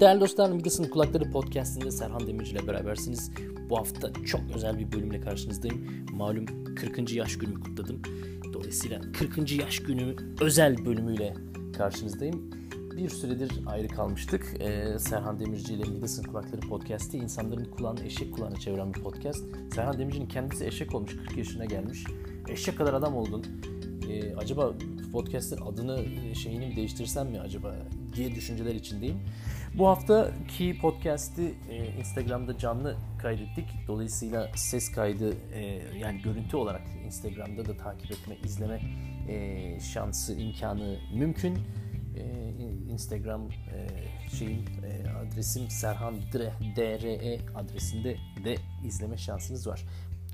[0.00, 3.30] Değerli dostlar, Midas'ın Kulakları Podcast'inde Serhan Demirci ile berabersiniz.
[3.70, 6.06] Bu hafta çok özel bir bölümle karşınızdayım.
[6.12, 7.12] Malum 40.
[7.12, 8.02] yaş günümü kutladım.
[8.52, 9.52] Dolayısıyla 40.
[9.52, 11.34] yaş günü özel bölümüyle
[11.76, 12.50] karşınızdayım.
[12.96, 14.54] Bir süredir ayrı kalmıştık.
[14.60, 19.44] Ee, Serhan Demirci ile Midas'ın Kulakları Podcast'i insanların kulağını eşek kulağına çeviren bir podcast.
[19.74, 22.04] Serhan Demirci'nin kendisi eşek olmuş, 40 yaşına gelmiş.
[22.48, 23.44] Eşek kadar adam oldun.
[24.10, 24.72] Ee, acaba
[25.12, 26.04] podcast'in adını,
[26.34, 27.76] şeyini mi değiştirsem mi acaba
[28.16, 29.18] diye düşünceler içindeyim.
[29.78, 33.64] Bu haftaki podcast'i e, Instagram'da canlı kaydettik.
[33.88, 35.62] Dolayısıyla ses kaydı e,
[35.98, 38.80] yani görüntü olarak Instagram'da da takip etme, izleme
[39.28, 41.58] e, şansı, imkanı mümkün.
[42.16, 42.52] E,
[42.92, 43.88] Instagram e,
[44.36, 46.14] şeyim e, adresim Serhan
[46.76, 49.84] DRE adresinde de izleme şansınız var.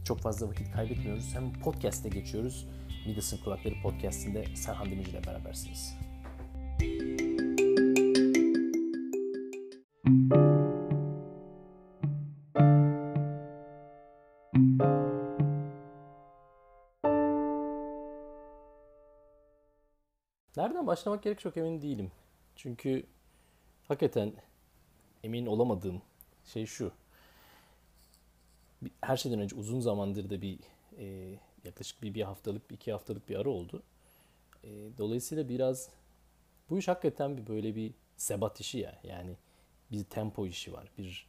[0.04, 1.34] Çok fazla vakit kaybetmiyoruz.
[1.34, 2.66] Hem podcast'e geçiyoruz.
[3.06, 5.95] Midas'ın Kulakları Podcast'inde Serhan Demirci ile berabersiniz.
[20.56, 22.10] Nereden başlamak gerek çok emin değilim.
[22.56, 23.06] Çünkü
[23.88, 24.32] hakikaten
[25.24, 26.02] emin olamadığım
[26.45, 26.92] şey şu.
[29.00, 30.58] Her şeyden önce uzun zamandır da bir
[30.98, 33.82] e, yaklaşık bir, bir haftalık, bir iki haftalık bir ara oldu.
[34.64, 35.88] E, dolayısıyla biraz
[36.70, 39.00] bu iş hakikaten bir böyle bir sebat işi ya.
[39.04, 39.36] Yani
[39.92, 40.90] bir tempo işi var.
[40.98, 41.26] Bir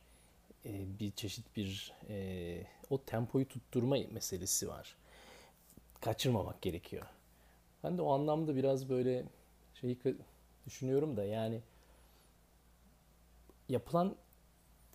[0.66, 4.96] e, bir çeşit bir e, o tempoyu tutturma meselesi var.
[6.02, 7.06] Kaçırmamak gerekiyor.
[7.84, 9.24] Ben de o anlamda biraz böyle
[9.74, 9.98] şeyi
[10.66, 11.62] düşünüyorum da yani
[13.70, 14.16] yapılan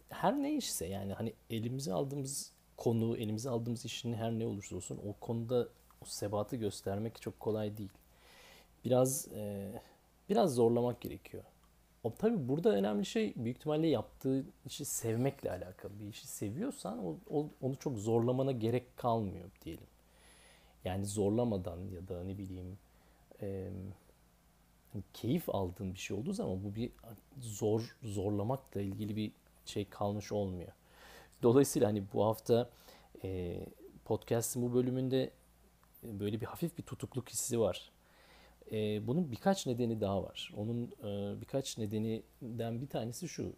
[0.08, 5.00] her ne işse yani hani elimize aldığımız konu, elimize aldığımız işin her ne olursa olsun
[5.08, 5.68] o konuda
[6.02, 7.92] o sebatı göstermek çok kolay değil.
[8.84, 9.72] Biraz e,
[10.28, 11.44] biraz zorlamak gerekiyor.
[12.04, 16.00] O tabii burada önemli şey büyük ihtimalle yaptığı işi sevmekle alakalı.
[16.00, 19.86] Bir işi seviyorsan o, o, onu çok zorlamana gerek kalmıyor diyelim.
[20.84, 22.78] Yani zorlamadan ya da ne bileyim
[23.42, 23.70] e,
[25.14, 26.90] keyif aldığın bir şey olduğu zaman bu bir
[27.40, 29.32] zor zorlamakla ilgili bir
[29.64, 30.72] şey kalmış olmuyor.
[31.42, 32.70] Dolayısıyla hani bu hafta
[33.24, 33.60] e,
[34.04, 35.30] podcast'ın bu bölümünde
[36.02, 37.90] böyle bir hafif bir tutukluk hissi var.
[38.72, 40.52] E, bunun birkaç nedeni daha var.
[40.56, 43.52] Onun e, birkaç nedeninden bir tanesi şu.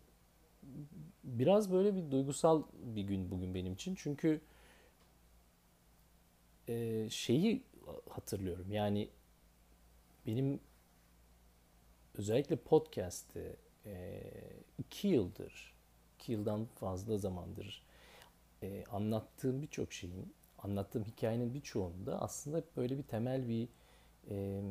[1.24, 3.94] Biraz böyle bir duygusal bir gün bugün benim için.
[3.94, 4.40] Çünkü
[6.68, 7.62] e, şeyi
[8.08, 8.72] hatırlıyorum.
[8.72, 9.08] Yani
[10.26, 10.60] benim
[12.14, 14.22] özellikle podcast'te e,
[14.78, 15.74] iki yıldır,
[16.14, 17.82] iki yıldan fazla zamandır
[18.62, 23.68] e, anlattığım birçok şeyin, anlattığım hikayenin birçoğunda aslında böyle bir temel bir
[24.30, 24.62] e,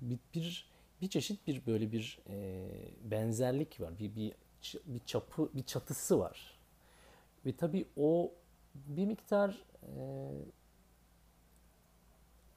[0.00, 0.70] bir, bir
[1.02, 2.68] bir çeşit bir böyle bir e,
[3.10, 3.98] benzerlik var.
[3.98, 4.32] Bir, bir
[4.86, 6.58] bir çapı, bir çatısı var.
[7.46, 8.32] Ve tabii o
[8.74, 10.30] bir miktar e,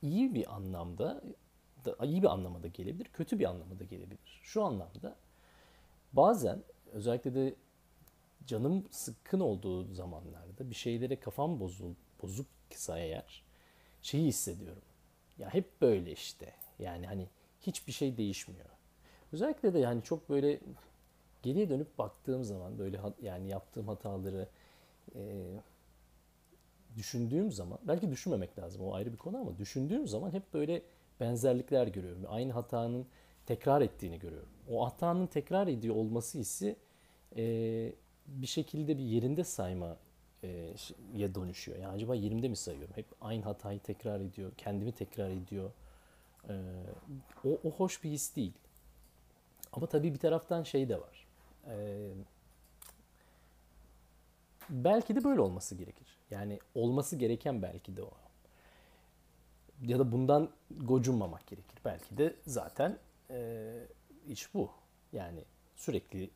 [0.01, 1.23] iyi bir anlamda
[1.85, 4.41] da, iyi bir anlamda gelebilir, kötü bir anlamda gelebilir.
[4.43, 5.15] Şu anlamda
[6.13, 7.55] bazen özellikle de
[8.47, 13.43] canım sıkkın olduğu zamanlarda bir şeylere kafam bozul, bozuksa eğer
[14.01, 14.81] şeyi hissediyorum.
[15.39, 16.53] Ya hep böyle işte.
[16.79, 17.27] Yani hani
[17.61, 18.69] hiçbir şey değişmiyor.
[19.33, 20.59] Özellikle de yani çok böyle
[21.43, 24.47] geriye dönüp baktığım zaman böyle yani yaptığım hataları
[25.15, 25.21] e,
[26.97, 30.81] düşündüğüm zaman belki düşünmemek lazım o ayrı bir konu ama düşündüğüm zaman hep böyle
[31.23, 32.23] benzerlikler görüyorum.
[32.27, 33.05] Aynı hatanın
[33.45, 34.49] tekrar ettiğini görüyorum.
[34.69, 36.75] O hatanın tekrar ediyor olması hissi
[37.37, 37.43] e,
[38.27, 39.97] bir şekilde bir yerinde sayma
[40.43, 41.77] e, dönüşüyor.
[41.77, 42.95] Yani acaba yerimde mi sayıyorum?
[42.95, 45.71] Hep aynı hatayı tekrar ediyor, kendimi tekrar ediyor.
[46.49, 46.53] E,
[47.45, 48.53] o, o hoş bir his değil.
[49.73, 51.27] Ama tabii bir taraftan şey de var.
[51.67, 52.07] E,
[54.69, 56.07] belki de böyle olması gerekir.
[56.31, 58.11] Yani olması gereken belki de o
[59.87, 61.79] ya da bundan gocunmamak gerekir.
[61.85, 62.97] Belki de zaten
[63.29, 63.73] e,
[64.27, 64.71] iş bu.
[65.13, 65.43] Yani
[65.75, 66.29] sürekli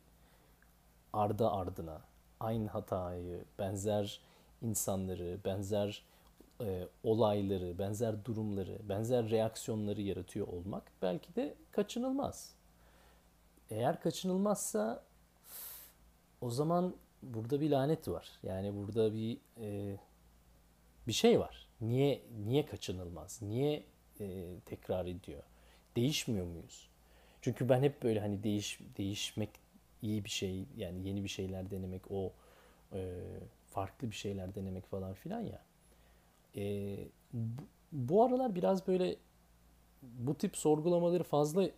[1.12, 2.00] ardı ardına
[2.40, 4.20] aynı hatayı, benzer
[4.62, 6.02] insanları, benzer
[6.60, 12.54] e, olayları, benzer durumları, benzer reaksiyonları yaratıyor olmak belki de kaçınılmaz.
[13.70, 15.02] Eğer kaçınılmazsa
[16.40, 18.30] o zaman burada bir lanet var.
[18.42, 19.98] Yani burada bir e,
[21.06, 21.67] bir şey var.
[21.80, 23.42] Niye niye kaçınılmaz?
[23.42, 23.84] Niye
[24.20, 25.42] e, tekrar ediyor?
[25.96, 26.88] Değişmiyor muyuz?
[27.42, 29.50] Çünkü ben hep böyle hani değiş değişmek
[30.02, 32.32] iyi bir şey yani yeni bir şeyler denemek o
[32.92, 33.20] e,
[33.70, 35.62] farklı bir şeyler denemek falan filan ya.
[36.56, 36.96] E,
[37.32, 39.16] bu, bu aralar biraz böyle
[40.02, 41.72] bu tip sorgulamaları fazla e,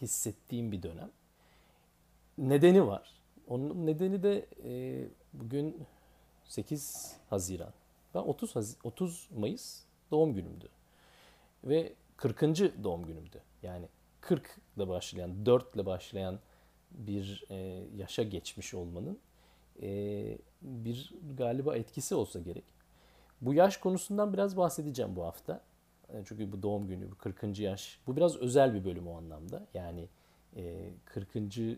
[0.00, 1.10] hissettiğim bir dönem.
[2.38, 3.10] nedeni var.
[3.48, 5.86] Onun nedeni de e, bugün
[6.44, 7.72] 8 Haziran.
[8.16, 10.68] Ben 30 Haz 30 Mayıs doğum günümdü.
[11.64, 12.40] Ve 40.
[12.84, 13.42] doğum günümdü.
[13.62, 13.88] Yani
[14.20, 16.38] 40 ile başlayan, 4 ile başlayan
[16.90, 17.56] bir e,
[17.96, 19.18] yaşa geçmiş olmanın
[19.82, 22.64] e, bir galiba etkisi olsa gerek.
[23.40, 25.60] Bu yaş konusundan biraz bahsedeceğim bu hafta.
[26.08, 27.58] E, çünkü bu doğum günü, bu 40.
[27.58, 27.98] yaş.
[28.06, 29.66] Bu biraz özel bir bölüm o anlamda.
[29.74, 30.08] Yani
[30.56, 31.36] e, 40.
[31.36, 31.76] E,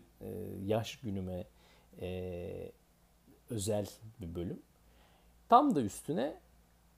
[0.65, 1.43] yaş günüme
[2.01, 2.71] e,
[3.49, 3.87] özel
[4.21, 4.61] bir bölüm.
[5.49, 6.35] Tam da üstüne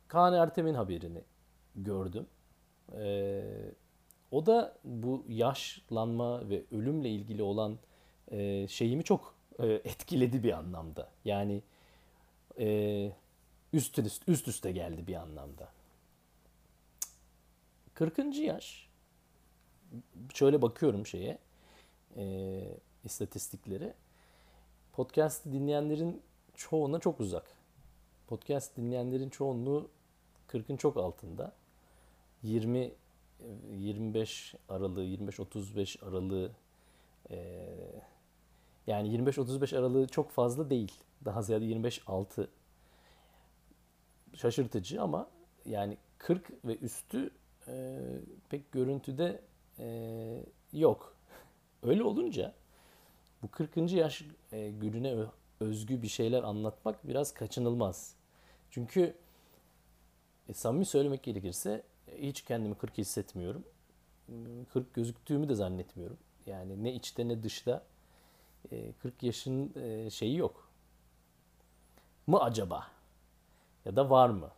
[0.08, 1.22] Kaan Ertem'in haberini
[1.76, 2.28] gördüm.
[2.98, 3.44] E,
[4.32, 7.78] o da bu yaşlanma ve ölümle ilgili olan
[8.32, 11.10] e, şeyimi çok e, etkiledi bir anlamda.
[11.26, 11.62] Yani
[12.60, 13.12] e,
[13.74, 15.70] üst, üst, üst üste geldi bir anlamda.
[17.94, 18.36] 40.
[18.36, 18.90] yaş
[20.34, 21.38] şöyle bakıyorum şeye
[22.18, 22.64] e,
[23.04, 23.94] istatistiklere
[24.94, 26.22] podcast dinleyenlerin
[26.56, 27.61] çoğuna çok uzak.
[28.32, 29.90] Podcast dinleyenlerin çoğunluğu
[30.48, 31.54] 40'ın çok altında.
[32.44, 32.92] 20
[33.72, 36.52] 25 aralığı, 25-35 aralığı
[37.32, 37.68] e,
[38.88, 40.92] yani 25-35 aralığı çok fazla değil.
[41.26, 42.48] Daha ziyade 25-6
[44.36, 45.30] şaşırtıcı ama
[45.66, 47.32] yani 40 ve üstü
[47.68, 48.00] e,
[48.50, 49.42] pek görüntüde
[49.80, 51.16] e, yok.
[51.84, 52.54] Öyle olunca
[53.44, 53.92] bu 40.
[53.92, 55.16] yaş e, gününe
[55.60, 58.21] özgü bir şeyler anlatmak biraz kaçınılmaz.
[58.72, 59.16] Çünkü
[60.50, 61.84] e, samimi söylemek gerekirse
[62.18, 63.64] hiç kendimi 40 hissetmiyorum.
[64.74, 66.18] 40 gözüktüğümü de zannetmiyorum.
[66.46, 67.84] Yani ne içte ne dışta
[69.02, 69.74] 40 yaşın
[70.10, 70.70] şeyi yok.
[72.28, 72.88] Mı acaba?
[73.86, 74.52] Ya da var mı?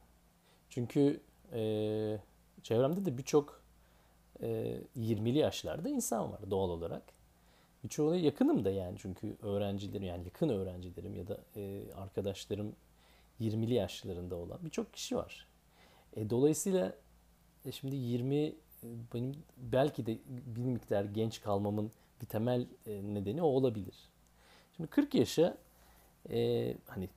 [0.70, 1.22] Çünkü
[1.54, 1.60] e,
[2.64, 3.62] çevremde de birçok
[4.42, 7.04] e, 20'li yaşlarda insan var doğal olarak.
[7.84, 12.76] Birçoğuna yakınım da yani çünkü öğrencilerim yani yakın öğrencilerim ya da e, arkadaşlarım
[13.40, 15.48] 20'li yaşlarında olan birçok kişi var.
[16.16, 16.96] E, dolayısıyla
[17.66, 18.54] e, şimdi 20 e,
[19.14, 21.92] benim belki de bir miktar genç kalmamın
[22.22, 23.96] bir temel e, nedeni o olabilir.
[24.76, 25.58] Şimdi 40 yaşa
[26.30, 27.10] e, hani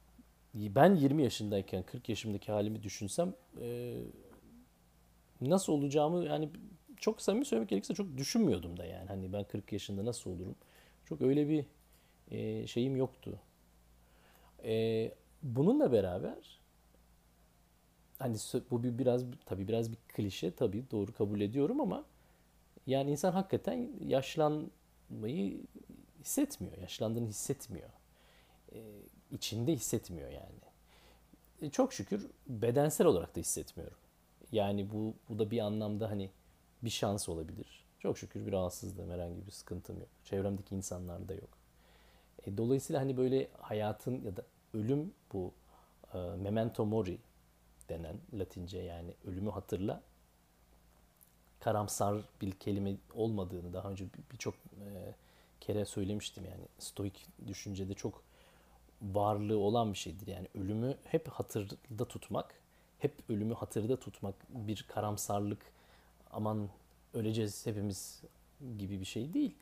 [0.55, 3.99] ben 20 yaşındayken 40 yaşımdaki halimi düşünsem e,
[5.41, 6.51] nasıl olacağımı yani
[6.97, 9.09] çok samimi söylemek gerekirse çok düşünmüyordum da yani.
[9.09, 10.57] Hani ben 40 yaşında nasıl olurum?
[11.05, 11.65] Çok öyle bir
[12.31, 13.41] e, şeyim yoktu.
[14.65, 15.13] E,
[15.55, 16.61] bununla beraber
[18.19, 18.37] hani
[18.71, 22.05] bu bir biraz tabii biraz bir klişe tabii doğru kabul ediyorum ama
[22.87, 25.61] yani insan hakikaten yaşlanmayı
[26.21, 26.79] hissetmiyor.
[26.79, 27.89] Yaşlandığını hissetmiyor.
[28.73, 28.79] E,
[29.31, 30.61] içinde hissetmiyor yani.
[31.63, 33.97] E, çok şükür bedensel olarak da hissetmiyorum.
[34.53, 36.31] Yani bu, bu da bir anlamda hani
[36.83, 37.87] bir şans olabilir.
[37.99, 40.09] Çok şükür bir rahatsızlığım, herhangi bir sıkıntım yok.
[40.25, 41.59] Çevremdeki insanlarda yok.
[42.47, 44.43] E, dolayısıyla hani böyle hayatın ya da
[44.79, 45.53] ölüm bu
[46.15, 47.19] e, memento mori
[47.89, 50.03] denen Latince yani ölümü hatırla
[51.61, 55.15] karamsar bir kelime olmadığını daha önce birçok e,
[55.61, 58.23] kere söylemiştim yani stoik düşüncede çok
[59.03, 60.27] varlığı olan bir şeydir.
[60.27, 62.55] Yani ölümü hep hatırda tutmak,
[62.99, 65.73] hep ölümü hatırda tutmak bir karamsarlık,
[66.31, 66.69] aman
[67.15, 68.23] öleceğiz hepimiz
[68.79, 69.55] gibi bir şey değil.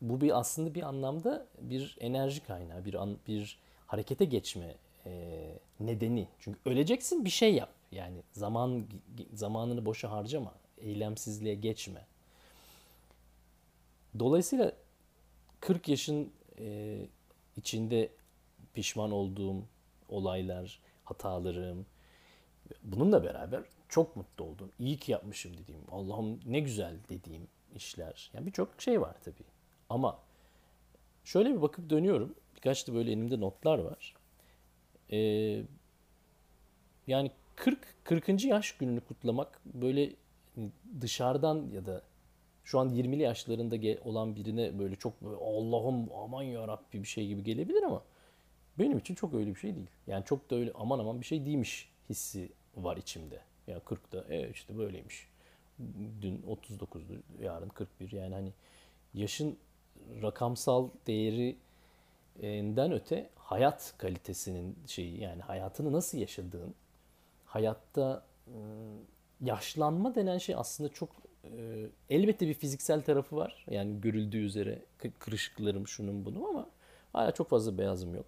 [0.00, 3.58] Bu bir aslında bir anlamda bir enerji kaynağı, bir an, bir
[3.94, 4.74] harekete geçme
[5.06, 5.12] e,
[5.80, 6.28] nedeni.
[6.38, 7.72] Çünkü öleceksin bir şey yap.
[7.92, 8.86] Yani zaman
[9.32, 12.06] zamanını boşa harcama, eylemsizliğe geçme.
[14.18, 14.72] Dolayısıyla
[15.60, 16.98] 40 yaşın e,
[17.56, 18.08] içinde
[18.74, 19.62] pişman olduğum
[20.08, 21.86] olaylar, hatalarım,
[22.82, 24.72] bununla beraber çok mutlu oldum.
[24.78, 28.30] İyi ki yapmışım dediğim, Allah'ım ne güzel dediğim işler.
[28.34, 29.44] Yani birçok şey var tabii.
[29.88, 30.18] Ama
[31.24, 32.34] şöyle bir bakıp dönüyorum.
[32.64, 34.14] Birkaç da böyle elimde notlar var.
[35.12, 35.62] Ee,
[37.06, 38.44] yani 40 40.
[38.44, 40.10] yaş gününü kutlamak böyle
[41.00, 42.02] dışarıdan ya da
[42.64, 47.26] şu an 20'li yaşlarında olan birine böyle çok böyle Allah'ım aman ya Rabbi bir şey
[47.28, 48.02] gibi gelebilir ama
[48.78, 49.90] benim için çok öyle bir şey değil.
[50.06, 53.40] Yani çok da öyle aman aman bir şey değilmiş hissi var içimde.
[53.66, 55.28] Ya 40'da e işte böyleymiş.
[56.22, 58.12] Dün 39'du, yarın 41.
[58.12, 58.52] Yani hani
[59.14, 59.58] yaşın
[60.22, 60.88] rakamsal
[62.42, 66.74] değerinden öte hayat kalitesinin şeyi yani hayatını nasıl yaşadığın,
[67.44, 68.26] hayatta
[69.40, 71.10] yaşlanma denen şey aslında çok
[72.10, 73.64] elbette bir fiziksel tarafı var.
[73.70, 74.82] Yani görüldüğü üzere
[75.18, 76.70] kırışıklarım şunun bunun ama
[77.12, 78.26] hala çok fazla beyazım yok.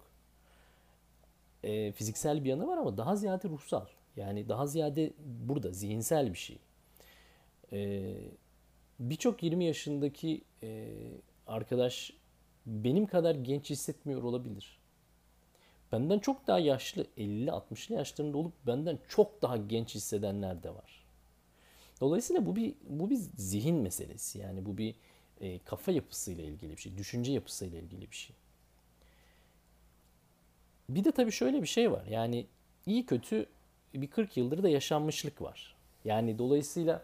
[1.95, 3.85] Fiziksel bir yanı var ama daha ziyade ruhsal.
[4.17, 6.57] Yani daha ziyade burada zihinsel bir şey.
[8.99, 10.41] Birçok 20 yaşındaki
[11.47, 12.13] arkadaş
[12.67, 14.77] benim kadar genç hissetmiyor olabilir.
[15.91, 21.05] Benden çok daha yaşlı 50-60'lı yaşlarında olup benden çok daha genç hissedenler de var.
[22.01, 24.39] Dolayısıyla bu bir bu bir zihin meselesi.
[24.39, 24.95] Yani bu bir
[25.41, 28.35] e, kafa yapısıyla ilgili bir şey, düşünce yapısıyla ilgili bir şey.
[30.89, 32.05] Bir de tabii şöyle bir şey var.
[32.05, 32.45] Yani
[32.85, 33.45] iyi kötü
[33.93, 35.75] bir 40 yıldır da yaşanmışlık var.
[36.05, 37.03] Yani dolayısıyla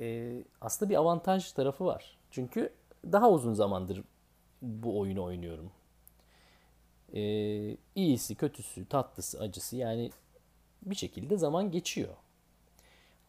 [0.00, 2.18] e, aslında bir avantaj tarafı var.
[2.30, 2.72] Çünkü
[3.12, 4.02] daha uzun zamandır
[4.62, 5.70] bu oyunu oynuyorum.
[7.14, 7.22] E,
[7.94, 10.10] iyisi, kötüsü, tatlısı, acısı yani
[10.82, 12.14] bir şekilde zaman geçiyor.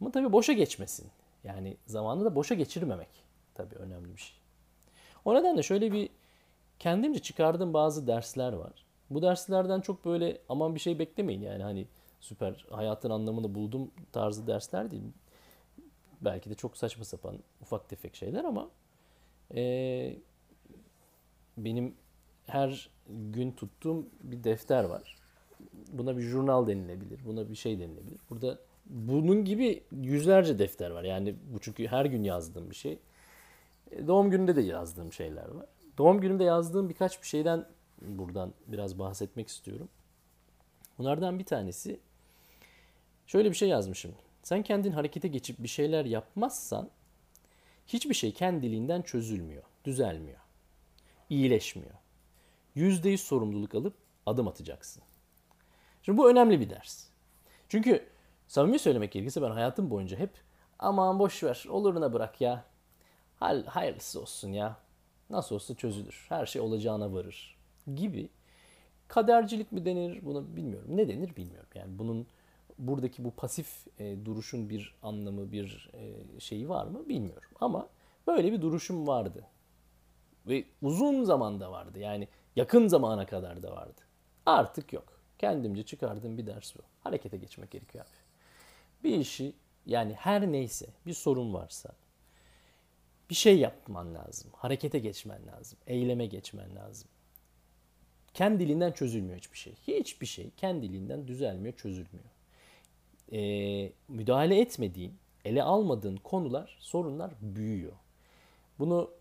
[0.02, 1.08] Ama tabii boşa geçmesin.
[1.44, 3.10] Yani zamanı da boşa geçirmemek
[3.56, 4.38] tabii önemli bir şey.
[5.26, 6.10] O nedenle şöyle bir
[6.80, 8.86] kendimce çıkardığım bazı dersler var.
[9.10, 11.88] Bu derslerden çok böyle aman bir şey beklemeyin yani hani
[12.20, 15.04] süper hayatın anlamını buldum tarzı dersler değil.
[16.22, 18.70] Belki de çok saçma sapan ufak tefek şeyler ama
[19.56, 20.16] e,
[21.58, 21.96] benim
[22.48, 25.18] her gün tuttuğum bir defter var.
[25.92, 27.20] Buna bir jurnal denilebilir.
[27.26, 28.20] Buna bir şey denilebilir.
[28.30, 31.04] Burada bunun gibi yüzlerce defter var.
[31.04, 33.00] Yani bu çünkü her gün yazdığım bir şey.
[33.92, 35.66] E, doğum gününde de yazdığım şeyler var.
[35.98, 37.66] Doğum gününde yazdığım birkaç bir şeyden
[38.02, 39.90] buradan biraz bahsetmek istiyorum.
[40.98, 42.00] Bunlardan bir tanesi
[43.28, 44.12] şöyle bir şey yazmışım.
[44.44, 46.90] Sen kendin harekete geçip bir şeyler yapmazsan
[47.88, 50.40] hiçbir şey kendiliğinden çözülmüyor, düzelmiyor,
[51.34, 51.94] iyileşmiyor.
[52.76, 53.94] Yüzde yüz sorumluluk alıp
[54.26, 55.04] adım atacaksın.
[56.02, 57.08] Şimdi bu önemli bir ders.
[57.70, 58.10] Çünkü
[58.48, 60.30] samimi söylemek gerekirse ben hayatım boyunca hep
[60.80, 62.66] aman boş ver oluruna bırak ya.
[63.40, 64.78] Hal, hayırlısı olsun ya.
[65.30, 66.26] Nasıl olsa çözülür.
[66.30, 67.58] Her şey olacağına varır
[67.96, 68.30] gibi
[69.08, 70.98] kadercilik mi denir buna bilmiyorum.
[70.98, 71.70] Ne denir bilmiyorum.
[71.76, 72.28] Yani bunun
[72.78, 77.50] buradaki bu pasif e, duruşun bir anlamı, bir e, şeyi var mı bilmiyorum.
[77.62, 77.90] Ama
[78.28, 79.48] böyle bir duruşum vardı.
[80.48, 82.00] Ve uzun zamanda vardı.
[82.00, 84.02] Yani yakın zamana kadar da vardı.
[84.46, 85.20] Artık yok.
[85.40, 86.80] Kendimce çıkardığım bir ders bu.
[87.00, 88.24] Harekete geçmek gerekiyor abi.
[89.04, 89.54] Bir işi
[89.86, 91.90] yani her neyse bir sorun varsa
[93.30, 94.52] bir şey yapman lazım.
[94.56, 95.80] Harekete geçmen lazım.
[95.88, 97.10] Eyleme geçmen lazım.
[98.34, 99.74] Kendiliğinden çözülmüyor hiçbir şey.
[99.88, 102.30] Hiçbir şey kendiliğinden düzelmiyor, çözülmüyor.
[103.32, 105.14] Ee, müdahale etmediğin,
[105.46, 107.94] ele almadığın konular, sorunlar büyüyor.
[108.80, 109.12] Bunu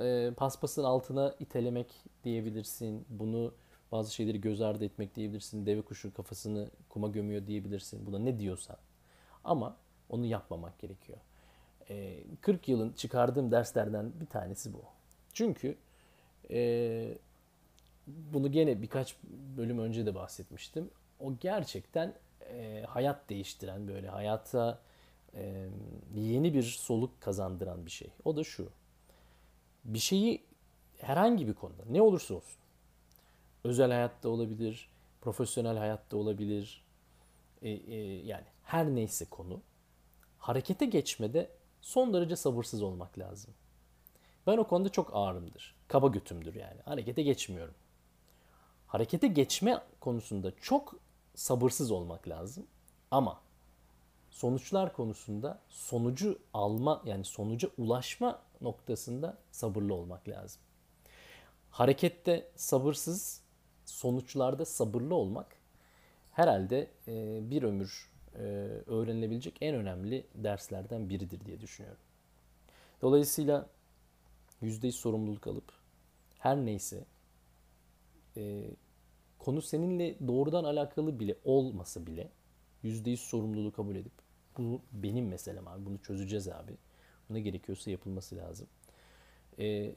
[0.00, 1.86] e, paspasın altına itelemek
[2.24, 3.04] diyebilirsin.
[3.08, 3.54] Bunu
[3.92, 5.66] bazı şeyleri göz ardı etmek diyebilirsin.
[5.66, 8.06] Deve kuşu kafasını kuma gömüyor diyebilirsin.
[8.06, 8.76] Buna ne diyorsan.
[9.44, 9.76] Ama
[10.08, 11.18] onu yapmamak gerekiyor.
[11.90, 14.82] E, 40 yılın çıkardığım derslerden bir tanesi bu.
[15.32, 15.76] Çünkü
[16.50, 17.18] e,
[18.06, 19.16] bunu gene birkaç
[19.56, 20.90] bölüm önce de bahsetmiştim.
[21.20, 22.14] O gerçekten
[22.50, 24.78] e, hayat değiştiren böyle hayata
[25.34, 25.68] e,
[26.14, 28.08] yeni bir soluk kazandıran bir şey.
[28.24, 28.68] O da şu.
[29.84, 30.44] Bir şeyi
[30.98, 32.60] herhangi bir konuda ne olursa olsun
[33.64, 34.88] özel hayatta olabilir,
[35.20, 36.84] profesyonel hayatta olabilir.
[37.62, 37.96] E, e,
[38.26, 39.60] yani her neyse konu
[40.38, 43.54] harekete geçmede son derece sabırsız olmak lazım.
[44.46, 45.74] Ben o konuda çok ağırımdır.
[45.88, 46.80] Kaba götümdür yani.
[46.84, 47.74] Harekete geçmiyorum
[48.90, 50.94] harekete geçme konusunda çok
[51.34, 52.66] sabırsız olmak lazım.
[53.10, 53.40] Ama
[54.30, 60.60] sonuçlar konusunda sonucu alma yani sonuca ulaşma noktasında sabırlı olmak lazım.
[61.70, 63.42] Harekette sabırsız,
[63.86, 65.46] sonuçlarda sabırlı olmak
[66.32, 68.40] herhalde e, bir ömür e,
[68.86, 72.02] öğrenilebilecek en önemli derslerden biridir diye düşünüyorum.
[73.02, 73.68] Dolayısıyla
[74.62, 75.72] %100 sorumluluk alıp
[76.38, 77.04] her neyse
[78.36, 78.70] e,
[79.38, 82.30] konu seninle doğrudan alakalı bile olmasa bile
[82.82, 84.12] yüzde yüz sorumluluğu kabul edip
[84.58, 86.76] bu benim meselem abi bunu çözeceğiz abi.
[87.28, 88.66] Bu ne gerekiyorsa yapılması lazım.
[89.58, 89.94] E,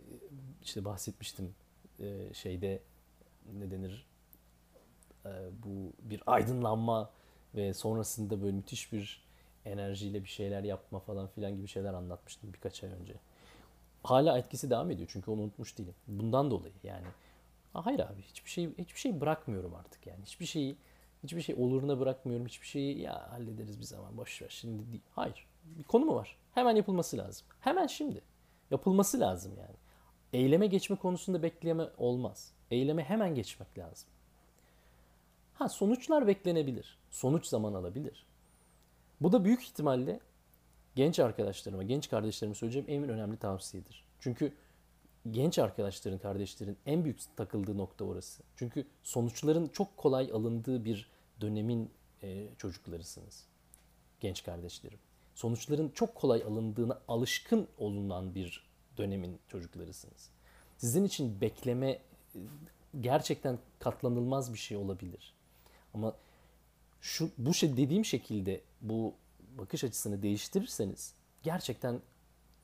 [0.64, 1.56] işte bahsetmiştim
[2.00, 2.82] e, şeyde
[3.60, 4.08] ne denir
[5.26, 5.30] e,
[5.64, 7.10] bu bir aydınlanma
[7.56, 9.24] ve sonrasında böyle müthiş bir
[9.66, 13.14] enerjiyle bir şeyler yapma falan filan gibi şeyler anlatmıştım birkaç ay önce.
[14.04, 15.96] Hala etkisi devam ediyor çünkü onu unutmuş değilim.
[16.08, 17.08] Bundan dolayı yani
[17.74, 20.26] Hayır abi hiçbir şey hiçbir şey bırakmıyorum artık yani.
[20.26, 20.76] Hiçbir şeyi
[21.24, 22.46] hiçbir şey oluruna bırakmıyorum.
[22.48, 25.04] Hiçbir şeyi ya hallederiz bir zaman boş ver şimdi değil.
[25.16, 25.48] Hayır.
[25.66, 26.38] Bir konu mu var?
[26.54, 27.48] Hemen yapılması lazım.
[27.60, 28.22] Hemen şimdi.
[28.72, 29.76] Yapılması lazım yani.
[30.34, 32.52] Eyleme geçme konusunda bekleme olmaz.
[32.72, 34.10] Eyleme hemen geçmek lazım.
[35.54, 36.98] Ha sonuçlar beklenebilir.
[37.10, 38.26] Sonuç zaman alabilir.
[39.22, 40.20] Bu da büyük ihtimalle
[40.96, 44.06] genç arkadaşlarıma, genç kardeşlerime söyleyeceğim en önemli tavsiyedir.
[44.20, 44.54] Çünkü
[45.32, 48.44] genç arkadaşların, kardeşlerin en büyük takıldığı nokta orası.
[48.56, 51.13] Çünkü sonuçların çok kolay alındığı bir
[51.44, 51.92] dönemin
[52.24, 53.46] e, çocuklarısınız.
[54.20, 55.00] Genç kardeşlerim.
[55.36, 58.64] Sonuçların çok kolay alındığına alışkın olunan bir
[58.98, 60.30] dönemin çocuklarısınız.
[60.78, 62.00] Sizin için bekleme e,
[63.02, 65.34] gerçekten katlanılmaz bir şey olabilir.
[65.94, 66.16] Ama
[67.02, 69.14] şu bu şey dediğim şekilde bu
[69.58, 72.02] bakış açısını değiştirirseniz gerçekten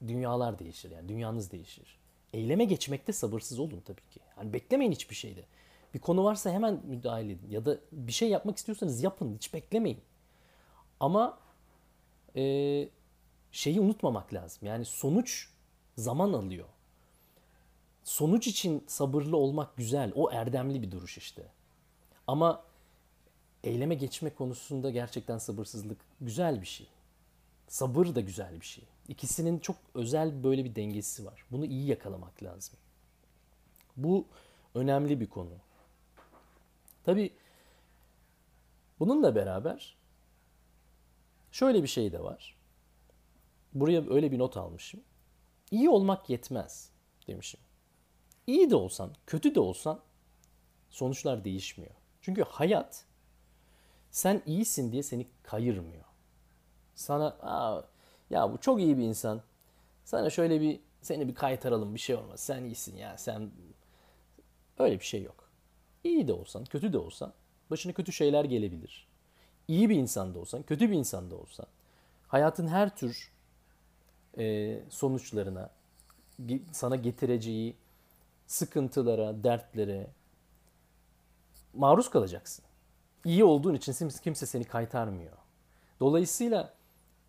[0.07, 1.99] dünyalar değişir yani dünyanız değişir.
[2.33, 4.19] Eyleme geçmekte sabırsız olun tabii ki.
[4.37, 5.43] Yani beklemeyin hiçbir şeyde.
[5.93, 7.49] Bir konu varsa hemen müdahale edin.
[7.49, 9.35] Ya da bir şey yapmak istiyorsanız yapın.
[9.35, 10.01] Hiç beklemeyin.
[10.99, 11.39] Ama
[12.35, 12.43] e,
[13.51, 14.59] şeyi unutmamak lazım.
[14.67, 15.49] Yani sonuç
[15.97, 16.67] zaman alıyor.
[18.03, 20.11] Sonuç için sabırlı olmak güzel.
[20.15, 21.43] O erdemli bir duruş işte.
[22.27, 22.63] Ama
[23.63, 26.87] eyleme geçme konusunda gerçekten sabırsızlık güzel bir şey.
[27.67, 28.83] Sabır da güzel bir şey.
[29.07, 31.45] İkisinin çok özel böyle bir dengesi var.
[31.51, 32.75] Bunu iyi yakalamak lazım.
[33.97, 34.25] Bu
[34.75, 35.49] önemli bir konu.
[37.09, 37.33] Tabi
[38.99, 39.97] bununla beraber
[41.51, 42.57] şöyle bir şey de var.
[43.73, 45.01] Buraya öyle bir not almışım.
[45.71, 46.91] İyi olmak yetmez
[47.27, 47.59] demişim.
[48.47, 49.99] İyi de olsan, kötü de olsan
[50.89, 51.95] sonuçlar değişmiyor.
[52.21, 53.05] Çünkü hayat
[54.11, 56.05] sen iyisin diye seni kayırmıyor.
[56.95, 57.83] Sana Aa,
[58.29, 59.41] ya bu çok iyi bir insan.
[60.05, 62.39] Sana şöyle bir seni bir kaytaralım bir şey olmaz.
[62.39, 63.51] Sen iyisin ya sen
[64.79, 65.38] öyle bir şey yok.
[66.03, 67.33] İyi de olsan, kötü de olsan
[67.71, 69.07] başına kötü şeyler gelebilir.
[69.67, 71.65] İyi bir insan da olsan, kötü bir insan da olsan
[72.27, 73.31] hayatın her tür
[74.37, 75.69] e, sonuçlarına
[76.71, 77.75] sana getireceği
[78.47, 80.07] sıkıntılara, dertlere
[81.73, 82.65] maruz kalacaksın.
[83.25, 85.37] İyi olduğun için kimse seni kaytarmıyor.
[85.99, 86.73] Dolayısıyla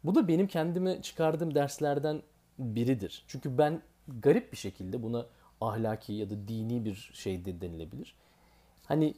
[0.05, 2.23] bu da benim kendime çıkardığım derslerden
[2.59, 3.25] biridir.
[3.27, 5.27] Çünkü ben garip bir şekilde buna
[5.61, 8.15] ahlaki ya da dini bir şey de denilebilir.
[8.91, 9.15] Hani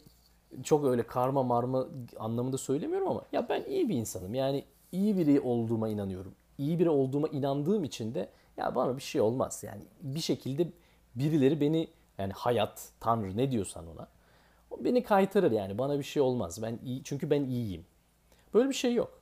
[0.63, 1.87] çok öyle karma marma
[2.19, 4.35] anlamında söylemiyorum ama ya ben iyi bir insanım.
[4.35, 6.35] Yani iyi biri olduğuma inanıyorum.
[6.59, 9.63] İyi biri olduğuma inandığım için de ya bana bir şey olmaz.
[9.63, 10.69] Yani bir şekilde
[11.15, 14.09] birileri beni yani hayat, tanrı ne diyorsan ona
[14.71, 16.63] o beni kaytarır yani bana bir şey olmaz.
[16.63, 17.87] Ben iyi çünkü ben iyiyim.
[18.55, 19.21] Böyle bir şey yok.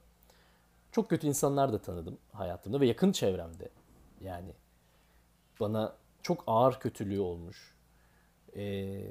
[0.92, 3.68] Çok kötü insanlar da tanıdım hayatımda ve yakın çevremde.
[4.20, 4.52] Yani
[5.60, 7.74] bana çok ağır kötülüğü olmuş.
[8.56, 9.02] Ee,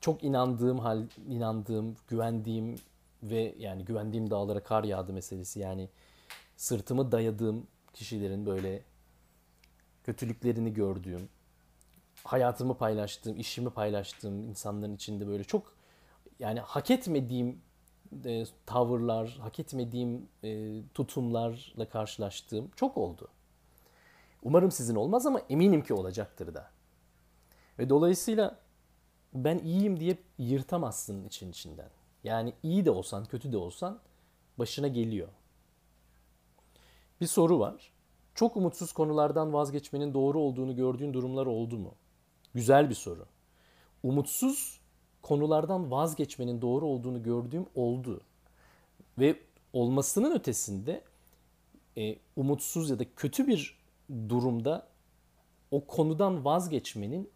[0.00, 2.76] çok inandığım hal, inandığım, güvendiğim
[3.22, 5.60] ve yani güvendiğim dağlara kar yağdı meselesi.
[5.60, 5.88] Yani
[6.56, 8.82] sırtımı dayadığım kişilerin böyle
[10.04, 11.28] kötülüklerini gördüğüm,
[12.24, 15.74] hayatımı paylaştığım, işimi paylaştığım insanların içinde böyle çok
[16.38, 17.60] yani hak etmediğim
[18.24, 23.28] e, tavırlar, hak etmediğim e, tutumlarla karşılaştığım çok oldu.
[24.42, 26.70] Umarım sizin olmaz ama eminim ki olacaktır da.
[27.78, 28.58] Ve dolayısıyla
[29.44, 31.90] ben iyiyim diye yırtamazsın için içinden.
[32.24, 33.98] Yani iyi de olsan, kötü de olsan
[34.58, 35.28] başına geliyor.
[37.20, 37.92] Bir soru var.
[38.34, 41.94] Çok umutsuz konulardan vazgeçmenin doğru olduğunu gördüğün durumlar oldu mu?
[42.54, 43.26] Güzel bir soru.
[44.02, 44.80] Umutsuz
[45.22, 48.20] konulardan vazgeçmenin doğru olduğunu gördüğüm oldu.
[49.18, 49.40] Ve
[49.72, 51.04] olmasının ötesinde
[51.98, 53.78] e, umutsuz ya da kötü bir
[54.28, 54.88] durumda
[55.70, 57.30] o konudan vazgeçmenin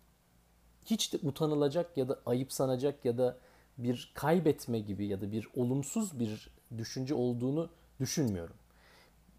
[0.90, 3.36] hiç de utanılacak ya da ayıp sanacak ya da
[3.78, 7.68] bir kaybetme gibi ya da bir olumsuz bir düşünce olduğunu
[8.00, 8.56] düşünmüyorum.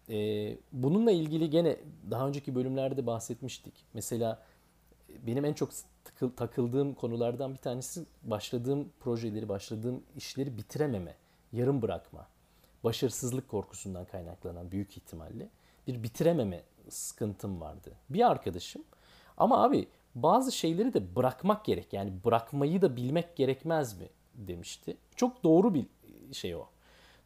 [0.08, 1.76] Ee, bununla ilgili gene
[2.10, 3.74] daha önceki bölümlerde bahsetmiştik.
[3.94, 4.42] Mesela
[5.26, 5.70] benim en çok
[6.36, 11.14] takıldığım konulardan bir tanesi başladığım projeleri, başladığım işleri bitirememe,
[11.52, 12.26] yarım bırakma.
[12.84, 15.48] Başarısızlık korkusundan kaynaklanan büyük ihtimalle
[15.86, 17.92] bir bitirememe sıkıntım vardı.
[18.10, 18.84] Bir arkadaşım
[19.36, 21.92] ama abi bazı şeyleri de bırakmak gerek.
[21.92, 24.96] Yani bırakmayı da bilmek gerekmez mi demişti.
[25.16, 25.86] Çok doğru bir
[26.32, 26.66] şey o.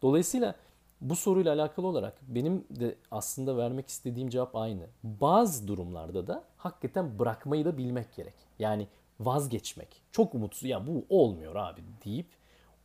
[0.02, 0.54] Dolayısıyla
[1.00, 4.86] bu soruyla alakalı olarak benim de aslında vermek istediğim cevap aynı.
[5.04, 8.34] Bazı durumlarda da hakikaten bırakmayı da bilmek gerek.
[8.58, 8.88] Yani
[9.20, 10.02] vazgeçmek.
[10.12, 12.26] Çok umutsuz ya bu olmuyor abi deyip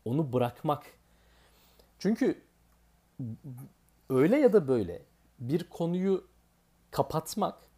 [0.05, 0.85] onu bırakmak.
[1.99, 2.41] Çünkü
[4.09, 5.01] öyle ya da böyle
[5.39, 6.27] bir konuyu
[6.91, 7.70] kapatmak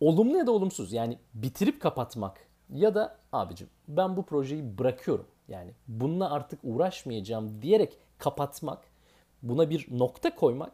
[0.00, 5.26] olumlu ya da olumsuz yani bitirip kapatmak ya da abicim ben bu projeyi bırakıyorum.
[5.48, 8.84] Yani bununla artık uğraşmayacağım diyerek kapatmak
[9.42, 10.72] buna bir nokta koymak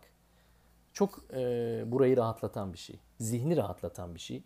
[0.93, 3.01] çok e, burayı rahatlatan bir şey.
[3.19, 4.43] Zihni rahatlatan bir şey.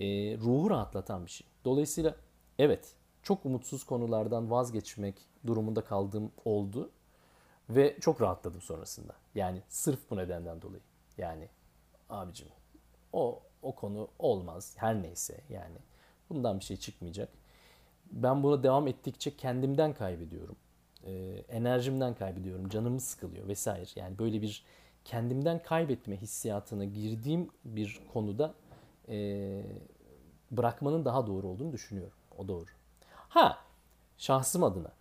[0.00, 0.06] E,
[0.38, 1.46] ruhu rahatlatan bir şey.
[1.64, 2.14] Dolayısıyla
[2.58, 5.14] evet çok umutsuz konulardan vazgeçmek
[5.46, 6.90] durumunda kaldığım oldu.
[7.70, 9.12] Ve çok rahatladım sonrasında.
[9.34, 10.82] Yani sırf bu nedenden dolayı.
[11.18, 11.48] Yani
[12.08, 12.48] abicim
[13.12, 14.74] o o konu olmaz.
[14.76, 15.78] Her neyse yani.
[16.30, 17.28] Bundan bir şey çıkmayacak.
[18.12, 20.56] Ben buna devam ettikçe kendimden kaybediyorum
[21.06, 23.86] e, enerjimden kaybediyorum, canımı sıkılıyor vesaire.
[23.96, 24.64] Yani böyle bir
[25.04, 28.54] kendimden kaybetme hissiyatına girdiğim bir konuda
[29.08, 29.62] e,
[30.50, 32.16] bırakmanın daha doğru olduğunu düşünüyorum.
[32.38, 32.66] O doğru.
[33.10, 33.58] Ha
[34.16, 34.92] şahsım adına.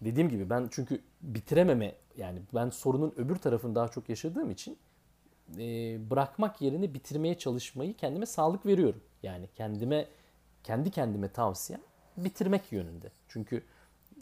[0.00, 4.78] Dediğim gibi ben çünkü bitirememe yani ben sorunun öbür tarafını daha çok yaşadığım için
[5.58, 9.02] e, bırakmak yerine bitirmeye çalışmayı kendime sağlık veriyorum.
[9.22, 10.06] Yani kendime
[10.64, 11.80] kendi kendime tavsiyem
[12.16, 13.10] bitirmek yönünde.
[13.28, 13.62] Çünkü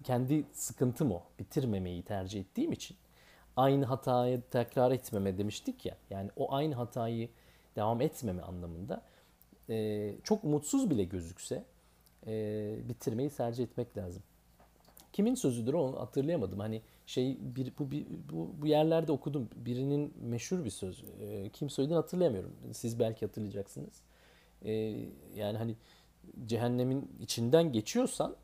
[0.04, 1.22] kendi sıkıntım o.
[1.38, 2.96] Bitirmemeyi tercih ettiğim için
[3.56, 5.96] aynı hatayı tekrar etmeme demiştik ya.
[6.10, 7.28] Yani o aynı hatayı
[7.76, 9.02] devam etmeme anlamında
[9.70, 11.64] e, çok mutsuz bile gözükse
[12.26, 14.22] e, bitirmeyi tercih etmek lazım.
[15.12, 16.58] Kimin sözüdür onu hatırlayamadım.
[16.58, 19.48] Hani şey bir, bu, bir, bu, bu yerlerde okudum.
[19.56, 21.04] Birinin meşhur bir söz.
[21.20, 22.52] E, kim söylediğini hatırlayamıyorum.
[22.72, 24.02] Siz belki hatırlayacaksınız.
[24.62, 24.72] E,
[25.34, 25.74] yani hani
[26.46, 28.36] cehennemin içinden geçiyorsan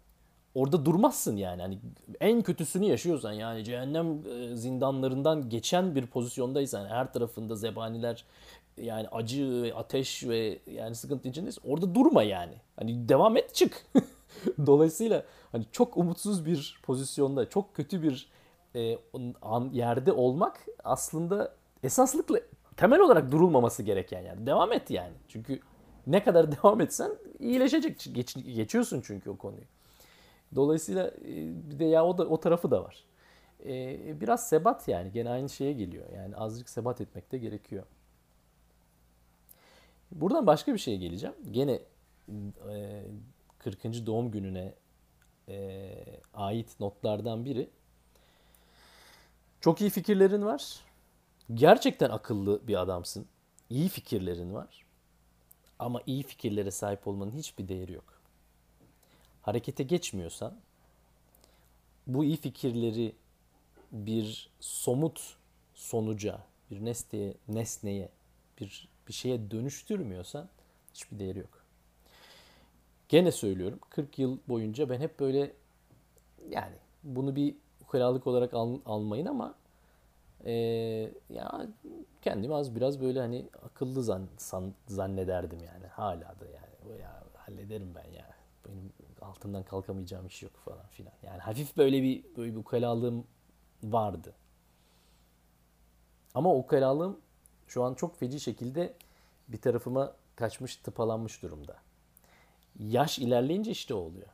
[0.55, 1.63] orada durmazsın yani.
[1.63, 1.79] Hani
[2.21, 8.25] en kötüsünü yaşıyorsan yani cehennem e, zindanlarından geçen bir pozisyondaysan her tarafında zebaniler
[8.77, 11.59] yani acı, ateş ve yani sıkıntı içindeyiz.
[11.65, 12.55] Orada durma yani.
[12.77, 13.87] Hani devam et çık.
[14.67, 18.35] Dolayısıyla hani çok umutsuz bir pozisyonda, çok kötü bir
[18.77, 18.99] e,
[19.43, 22.41] an, yerde olmak aslında esaslıkla
[22.77, 24.47] temel olarak durulmaması gereken yani.
[24.47, 25.13] Devam et yani.
[25.29, 25.61] Çünkü
[26.07, 28.05] ne kadar devam etsen iyileşecek.
[28.13, 29.65] Geç, geçiyorsun çünkü o konuyu.
[30.55, 33.05] Dolayısıyla e, bir de ya o da o tarafı da var.
[33.65, 36.05] E, biraz sebat yani gene aynı şeye geliyor.
[36.17, 37.85] Yani azıcık sebat etmek de gerekiyor.
[40.13, 41.35] Buradan başka bir şeye geleceğim.
[41.51, 41.81] Gene
[42.71, 43.03] e,
[43.59, 44.07] 40.
[44.07, 44.75] doğum gününe
[45.49, 45.91] e,
[46.35, 47.71] ait notlardan biri.
[49.65, 50.81] Çok iyi fikirlerin var.
[51.55, 53.27] Gerçekten akıllı bir adamsın.
[53.71, 54.85] İyi fikirlerin var.
[55.79, 58.21] Ama iyi fikirlere sahip olmanın hiçbir değeri yok.
[59.43, 60.57] Harekete geçmiyorsan
[62.07, 63.13] bu iyi fikirleri
[63.93, 65.37] bir somut
[65.75, 68.09] sonuca, bir nesneye, nesneye,
[68.61, 70.49] bir bir şeye dönüştürmüyorsan
[70.95, 71.65] hiçbir değeri yok.
[73.09, 75.53] Gene söylüyorum 40 yıl boyunca ben hep böyle
[76.49, 77.55] yani bunu bir
[77.95, 79.55] ukalalık olarak al, almayın ama
[80.45, 80.53] e,
[81.31, 81.67] ya
[82.23, 85.87] kendimi az biraz böyle hani akıllı zan, san, zannederdim yani.
[85.87, 87.01] Hala da yani.
[87.01, 88.31] Ya hallederim ben ya.
[88.69, 91.13] Benim altından kalkamayacağım iş yok falan filan.
[91.23, 93.27] Yani hafif böyle bir böyle bir ukalalığım
[93.83, 94.35] vardı.
[96.35, 97.21] Ama o ukalalığım
[97.67, 98.95] şu an çok feci şekilde
[99.49, 101.77] bir tarafıma kaçmış, tıpalanmış durumda.
[102.79, 104.29] Yaş ilerleyince işte oluyor.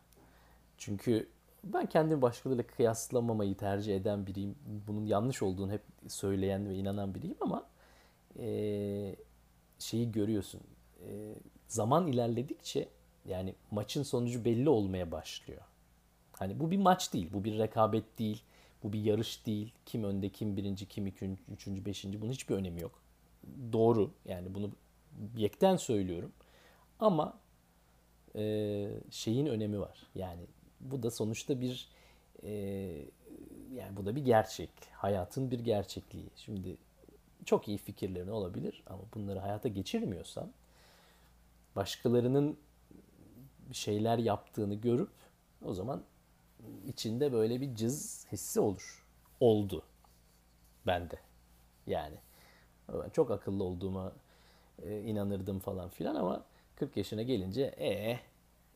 [0.79, 1.29] Çünkü
[1.64, 4.55] ben kendimi başkalarıyla kıyaslamamayı tercih eden biriyim.
[4.88, 7.66] Bunun yanlış olduğunu hep söyleyen ve inanan biriyim ama
[8.38, 9.16] e,
[9.79, 10.61] şeyi görüyorsun.
[11.07, 11.35] E,
[11.68, 12.88] zaman ilerledikçe
[13.25, 15.62] yani maçın sonucu belli olmaya başlıyor.
[16.33, 18.42] Hani bu bir maç değil, bu bir rekabet değil,
[18.83, 19.73] bu bir yarış değil.
[19.87, 23.03] Kim önde, kim birinci, kim ikinci, üçüncü, beşinci bunun hiçbir önemi yok
[23.73, 24.11] doğru.
[24.25, 24.70] Yani bunu
[25.37, 26.33] yekten söylüyorum.
[26.99, 27.38] Ama
[28.37, 30.07] e, şeyin önemi var.
[30.14, 30.46] Yani
[30.81, 31.88] bu da sonuçta bir
[32.43, 32.51] e,
[33.75, 34.71] yani bu da bir gerçek.
[34.93, 36.31] Hayatın bir gerçekliği.
[36.37, 36.77] Şimdi
[37.45, 40.53] çok iyi fikirlerin olabilir ama bunları hayata geçirmiyorsan
[41.77, 42.59] başkalarının
[43.73, 45.11] şeyler yaptığını görüp
[45.64, 46.03] o zaman
[46.87, 49.05] içinde böyle bir cız hissi olur.
[49.40, 49.83] Oldu
[50.87, 51.19] bende.
[51.87, 52.16] Yani
[52.88, 54.12] ben çok akıllı olduğuma
[54.83, 56.45] e, inanırdım falan filan ama
[56.77, 58.19] 40 yaşına gelince e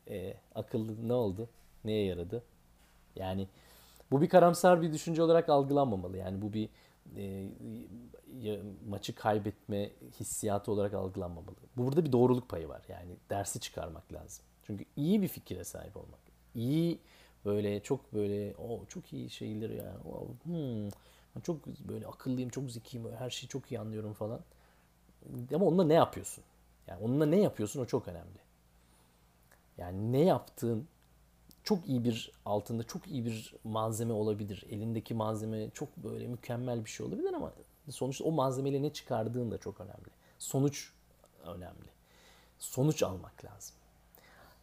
[0.09, 1.49] e akıllı ne oldu?
[1.85, 2.43] Neye yaradı?
[3.17, 3.49] Yani
[4.11, 6.17] bu bir karamsar bir düşünce olarak algılanmamalı.
[6.17, 6.69] Yani bu bir
[7.17, 11.57] e, maçı kaybetme hissiyatı olarak algılanmamalı.
[11.77, 12.83] Burada bir doğruluk payı var.
[12.89, 14.45] Yani dersi çıkarmak lazım.
[14.63, 16.21] Çünkü iyi bir fikire sahip olmak.
[16.55, 16.99] İyi
[17.45, 19.97] böyle çok böyle o çok iyi şeyler ya.
[20.45, 20.89] Hmm,
[21.43, 24.41] çok böyle akıllıyım, çok zekiyim, her şeyi çok iyi anlıyorum falan.
[25.55, 26.45] Ama onunla ne yapıyorsun?
[26.87, 28.39] Yani onunla ne yapıyorsun o çok önemli.
[29.79, 30.89] Yani ne yaptığın
[31.65, 34.65] çok iyi bir altında çok iyi bir malzeme olabilir.
[34.71, 37.53] Elindeki malzeme çok böyle mükemmel bir şey olabilir ama
[37.91, 40.09] sonuçta o malzemeyle ne çıkardığın da çok önemli.
[40.39, 40.93] Sonuç
[41.45, 41.89] önemli.
[42.59, 43.77] Sonuç almak lazım.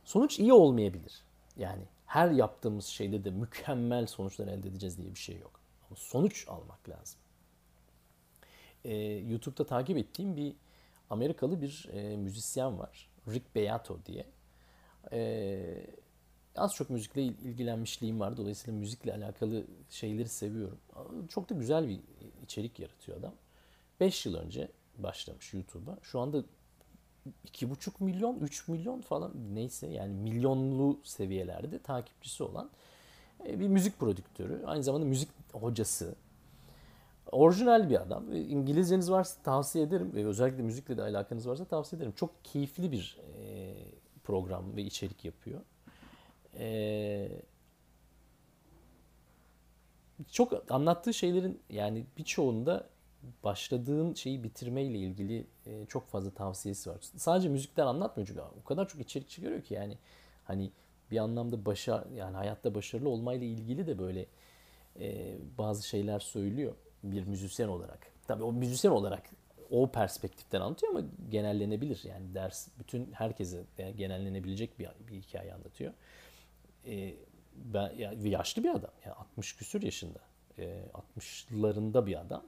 [0.05, 1.23] Sonuç iyi olmayabilir.
[1.57, 5.61] Yani her yaptığımız şeyde de mükemmel sonuçlar elde edeceğiz diye bir şey yok
[5.95, 7.19] sonuç almak lazım.
[8.85, 10.55] Ee, YouTube'da takip ettiğim bir
[11.09, 13.09] Amerikalı bir e, müzisyen var.
[13.27, 14.25] Rick Beato diye.
[15.11, 15.85] Ee,
[16.55, 18.37] az çok müzikle ilgilenmişliğim var.
[18.37, 20.77] Dolayısıyla müzikle alakalı şeyleri seviyorum.
[21.29, 21.99] Çok da güzel bir
[22.43, 23.33] içerik yaratıyor adam.
[23.99, 25.97] 5 yıl önce başlamış YouTube'a.
[26.01, 26.43] Şu anda
[27.47, 32.69] 2,5 milyon, 3 milyon falan neyse yani milyonlu seviyelerde takipçisi olan
[33.47, 34.63] e, bir müzik prodüktörü.
[34.65, 36.15] Aynı zamanda müzik hocası.
[37.31, 38.33] Orijinal bir adam.
[38.33, 42.13] İngilizceniz varsa tavsiye ederim ve özellikle müzikle de alakanız varsa tavsiye ederim.
[42.15, 43.73] Çok keyifli bir e,
[44.23, 45.61] program ve içerik yapıyor.
[46.57, 47.29] Ee,
[50.31, 52.89] çok anlattığı şeylerin yani birçoğunda
[53.43, 56.97] başladığın şeyi bitirmeyle ilgili e, çok fazla tavsiyesi var.
[57.01, 59.97] Sadece müzikten anlatmıyor çünkü o kadar çok içerik çıkarıyor ki yani
[60.43, 60.71] hani
[61.11, 64.25] bir anlamda başa yani hayatta başarılı olmayla ilgili de böyle
[64.99, 68.07] e, bazı şeyler söylüyor bir müzisyen olarak.
[68.27, 69.23] Tabii o müzisyen olarak
[69.71, 72.03] o perspektiften anlatıyor ama genellenebilir.
[72.03, 73.63] Yani ders bütün herkese
[73.97, 75.93] genellenebilecek bir, bir hikaye anlatıyor.
[76.87, 77.15] E,
[77.55, 78.91] ben ya, yaşlı bir adam.
[79.05, 80.19] Yani 60 küsür yaşında.
[80.57, 80.83] E,
[81.17, 82.43] 60'larında bir adam.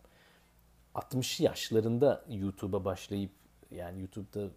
[0.95, 3.31] 60 yaşlarında YouTube'a başlayıp
[3.71, 4.49] yani YouTube'da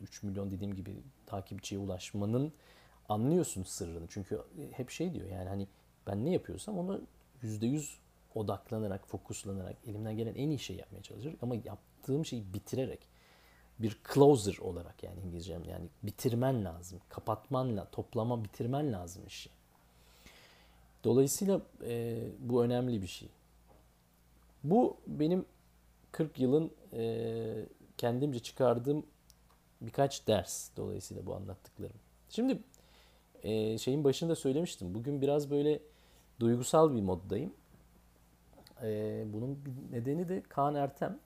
[0.00, 0.96] 3 milyon dediğim gibi
[1.26, 2.52] takipçiye ulaşmanın
[3.08, 4.06] anlıyorsun sırrını.
[4.08, 5.68] Çünkü hep şey diyor yani hani
[6.06, 7.00] ben ne yapıyorsam onu
[7.42, 7.96] %100
[8.34, 11.38] odaklanarak, fokuslanarak elimden gelen en iyi şey yapmaya çalışıyorum.
[11.42, 13.08] Ama yaptığım şeyi bitirerek
[13.78, 17.00] bir closer olarak yani İngilizcem yani bitirmen lazım.
[17.08, 19.50] Kapatmanla, toplama bitirmen lazım işi.
[21.04, 23.28] Dolayısıyla e, bu önemli bir şey.
[24.64, 25.46] Bu benim
[26.12, 27.66] 40 yılın e,
[27.98, 29.06] kendimce çıkardığım
[29.80, 31.96] birkaç ders dolayısıyla bu anlattıklarım.
[32.28, 32.58] Şimdi
[33.42, 34.94] e, şeyin başında söylemiştim.
[34.94, 35.80] Bugün biraz böyle
[36.40, 37.52] duygusal bir moddayım.
[38.82, 41.18] E, bunun bir nedeni de Kaan Ertem.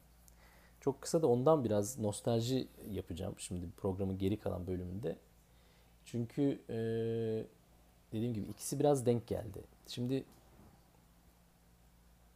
[0.80, 5.16] Çok kısa da ondan biraz nostalji yapacağım şimdi programın geri kalan bölümünde.
[6.04, 6.76] Çünkü e,
[8.12, 9.62] dediğim gibi ikisi biraz denk geldi.
[9.86, 10.24] Şimdi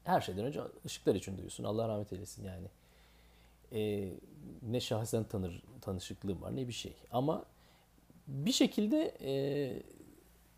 [0.05, 1.65] her şeyden önce ışıklar için duyuyorsun.
[1.65, 2.67] Allah rahmet eylesin yani.
[3.73, 4.13] E,
[4.63, 6.95] ne şahsen tanır tanışıklığım var ne bir şey.
[7.11, 7.45] Ama
[8.27, 9.33] bir şekilde e,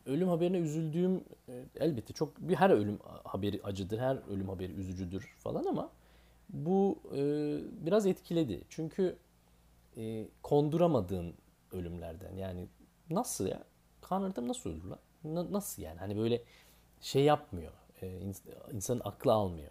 [0.06, 1.24] ölüm haberine üzüldüğüm
[1.76, 5.90] elbette çok bir her ölüm haberi acıdır, her ölüm haberi üzücüdür falan ama
[6.50, 7.20] bu e,
[7.86, 8.60] biraz etkiledi.
[8.68, 9.16] Çünkü
[9.96, 11.34] e, konduramadığın
[11.72, 12.66] ölümlerden yani
[13.10, 13.64] nasıl ya?
[14.00, 14.98] Kaan Erdem nasıl öldü lan?
[15.24, 15.98] Na, nasıl yani?
[15.98, 16.42] Hani böyle
[17.00, 17.72] şey yapmıyor.
[18.02, 18.20] E,
[18.72, 19.70] insanın aklı almıyor.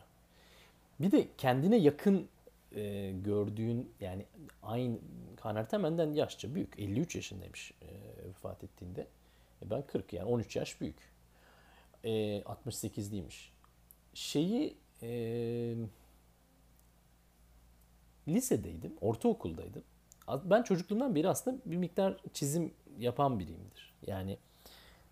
[1.00, 2.28] Bir de kendine yakın
[2.76, 4.26] e, gördüğün yani
[4.64, 4.98] aynı
[5.36, 6.80] Kaan Ertem benden yaşça büyük.
[6.80, 7.88] 53 yaşındaymış e,
[8.28, 9.08] vefat ettiğinde.
[9.66, 10.96] E, ben 40 yani 13 yaş büyük.
[12.04, 12.10] E,
[12.42, 13.50] 68'liymiş.
[14.14, 15.76] Şeyi e,
[18.28, 19.84] lisedeydim, ortaokuldaydım.
[20.44, 23.94] Ben çocukluğumdan beri aslında bir miktar çizim yapan biriyimdir.
[24.08, 24.38] Yani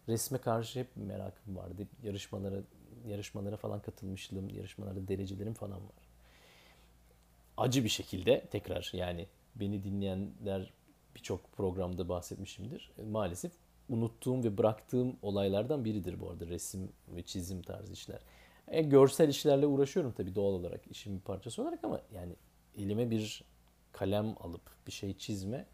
[0.08, 1.88] resme karşı hep merakım vardı.
[2.04, 2.62] Yarışmalara
[3.08, 6.10] yarışmalara falan katılmışlığım, yarışmalarda derecelerim falan var.
[7.58, 10.74] Acı bir şekilde tekrar yani beni dinleyenler
[11.16, 12.92] birçok programda bahsetmişimdir.
[13.12, 13.52] Maalesef
[13.90, 18.20] unuttuğum ve bıraktığım olaylardan biridir bu arada resim ve çizim tarzı işler.
[18.68, 22.34] E, görsel işlerle uğraşıyorum tabii doğal olarak işin bir parçası olarak ama yani
[22.78, 23.44] elime bir
[23.92, 25.66] kalem alıp bir şey çizme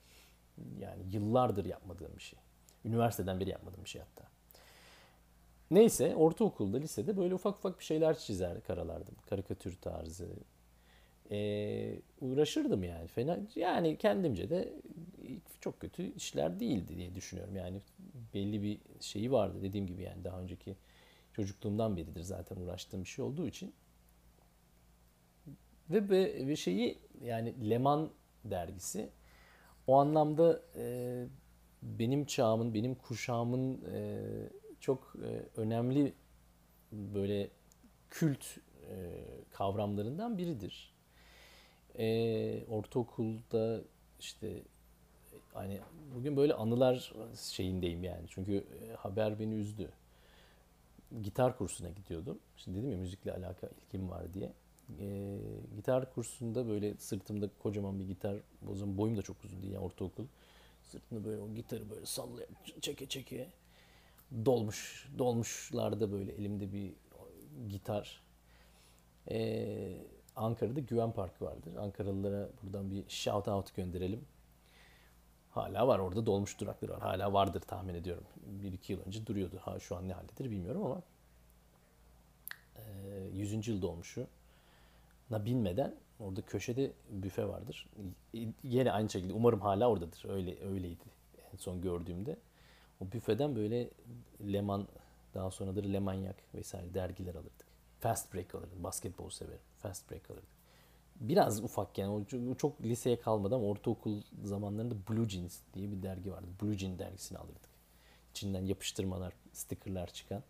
[0.79, 2.39] yani yıllardır yapmadığım bir şey.
[2.85, 4.29] Üniversiteden beri yapmadığım bir şey hatta.
[5.71, 9.15] Neyse ortaokulda, lisede böyle ufak ufak bir şeyler çizer karalardım.
[9.29, 10.27] Karikatür tarzı.
[11.31, 13.07] Ee, uğraşırdım yani.
[13.07, 14.73] Fena yani kendimce de
[15.61, 17.55] çok kötü işler değildi diye düşünüyorum.
[17.55, 17.81] Yani
[18.33, 20.75] belli bir şeyi vardı dediğim gibi yani daha önceki
[21.33, 23.73] çocukluğumdan beridir zaten uğraştığım bir şey olduğu için.
[25.89, 26.09] Ve
[26.47, 28.09] bir şeyi yani Leman
[28.45, 29.09] dergisi
[29.87, 31.25] o anlamda e,
[31.81, 34.21] benim çağımın, benim kuşağımın e,
[34.79, 36.13] çok e, önemli
[36.91, 37.49] böyle
[38.09, 38.45] kült
[38.89, 40.93] e, kavramlarından biridir.
[41.99, 43.81] E, ortaokulda
[44.19, 44.63] işte
[45.53, 45.79] hani
[46.15, 48.25] bugün böyle anılar şeyindeyim yani.
[48.27, 49.91] Çünkü e, haber beni üzdü.
[51.21, 52.39] Gitar kursuna gidiyordum.
[52.57, 54.53] Şimdi dedim ya müzikle alaka ilgim var diye.
[54.99, 55.37] E,
[55.75, 58.35] gitar kursunda böyle sırtımda kocaman bir gitar,
[58.69, 60.25] o zaman boyum da çok uzun değil yani ortaokul.
[60.83, 62.47] Sırtımda böyle o gitarı böyle sallaya
[62.81, 63.49] çeke çeke
[64.45, 66.93] dolmuş dolmuşlarda böyle elimde bir
[67.69, 68.21] gitar.
[69.31, 69.97] Ee,
[70.35, 71.75] Ankara'da Güven Parkı vardır.
[71.75, 74.25] Ankaralılara buradan bir shout out gönderelim.
[75.49, 77.01] Hala var orada dolmuş durakları var.
[77.01, 78.23] Hala vardır tahmin ediyorum.
[78.45, 79.57] Bir iki yıl önce duruyordu.
[79.61, 81.01] Ha şu an ne haldedir bilmiyorum ama
[82.75, 82.83] e,
[83.33, 83.67] 100.
[83.67, 84.27] yıl dolmuşu
[85.29, 87.89] na bilmeden orada köşede büfe vardır.
[88.63, 90.25] Yine aynı şekilde umarım hala oradadır.
[90.29, 91.03] Öyle öyleydi
[91.53, 92.37] en son gördüğümde.
[93.01, 93.89] O büfeden böyle
[94.53, 94.87] Leman,
[95.33, 97.67] daha sonradır Lemanyak vesaire dergiler alırdık.
[97.99, 98.83] Fast Break alırdım.
[98.83, 99.59] Basketbol severim.
[99.79, 100.57] Fast Break alırdık.
[101.15, 106.31] Biraz ufak yani o çok liseye kalmadı ama ortaokul zamanlarında Blue Jeans diye bir dergi
[106.31, 106.47] vardı.
[106.61, 107.69] Blue Jean dergisini alırdık.
[108.31, 110.43] İçinden yapıştırmalar, stickerlar çıkan.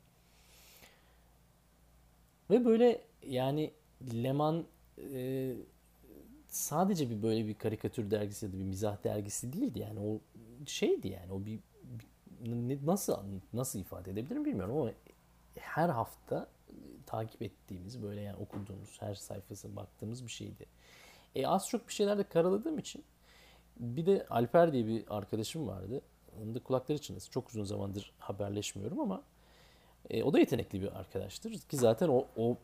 [2.49, 4.65] Ve böyle yani Leman
[5.13, 5.53] e,
[6.47, 9.79] sadece bir böyle bir karikatür dergisi ya da bir mizah dergisi değildi.
[9.79, 10.19] Yani o
[10.65, 11.59] şeydi yani o bir,
[12.39, 13.17] bir nasıl
[13.53, 14.91] nasıl ifade edebilirim bilmiyorum ama
[15.55, 16.47] her hafta
[17.05, 20.65] takip ettiğimiz böyle yani okuduğumuz her sayfasına baktığımız bir şeydi.
[21.35, 23.03] E az çok bir şeyler de karaladığım için
[23.79, 26.01] bir de Alper diye bir arkadaşım vardı.
[26.41, 27.31] Onun da kulakları çınlasın.
[27.31, 29.23] Çok uzun zamandır haberleşmiyorum ama
[30.09, 31.53] e, o da yetenekli bir arkadaştır.
[31.53, 32.57] Ki zaten o, o,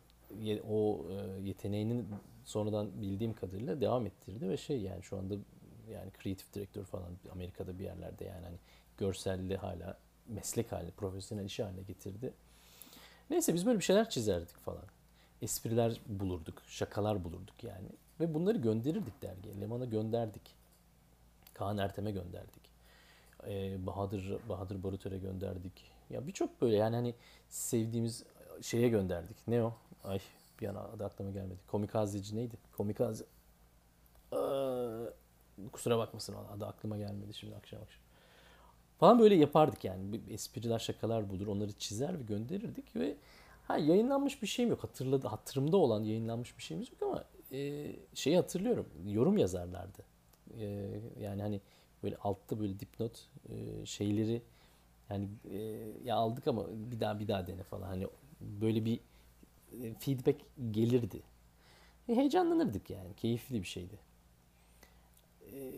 [0.69, 2.07] o e, yeteneğinin
[2.45, 5.33] sonradan bildiğim kadarıyla devam ettirdi ve şey yani şu anda
[5.91, 8.57] yani kreatif direktör falan Amerika'da bir yerlerde yani hani
[8.97, 12.33] görselli hala meslek haline, profesyonel işi haline getirdi.
[13.29, 14.83] Neyse biz böyle bir şeyler çizerdik falan.
[15.41, 17.87] Espriler bulurduk, şakalar bulurduk yani.
[18.19, 19.61] Ve bunları gönderirdik dergiye.
[19.61, 20.55] Leman'a gönderdik.
[21.53, 22.63] Kaan Ertem'e gönderdik.
[23.47, 25.91] Ee, Bahadır Bahadır Barutör'e gönderdik.
[26.09, 27.15] Ya birçok böyle yani hani
[27.49, 28.23] sevdiğimiz
[28.63, 29.37] şeye gönderdik.
[29.47, 29.73] Ne o?
[30.03, 30.19] Ay
[30.61, 31.59] bir an adı aklıma gelmedi.
[31.67, 32.55] Komikazeci neydi?
[32.77, 33.25] Komikaze.
[34.33, 34.37] Ee,
[35.71, 38.01] kusura bakmasın adı aklıma gelmedi şimdi akşam akşam.
[38.99, 40.21] Falan böyle yapardık yani.
[40.29, 41.47] Espriler, şakalar budur.
[41.47, 43.15] Onları çizer ve gönderirdik ve
[43.67, 44.83] ha yayınlanmış bir şeyim yok.
[44.83, 48.85] Hatırladı, hatırımda olan yayınlanmış bir şeyimiz yok ama e, şeyi hatırlıyorum.
[49.07, 50.03] Yorum yazarlardı.
[50.59, 50.89] E,
[51.21, 51.61] yani hani
[52.03, 54.41] böyle altta böyle dipnot e, şeyleri
[55.09, 55.57] yani e,
[56.03, 57.87] ya aldık ama bir daha bir daha dene falan.
[57.87, 58.07] Hani
[58.61, 58.99] böyle bir
[59.81, 61.21] e, feedback gelirdi.
[62.09, 63.13] E, heyecanlanırdık yani.
[63.15, 63.99] Keyifli bir şeydi.
[65.51, 65.71] E,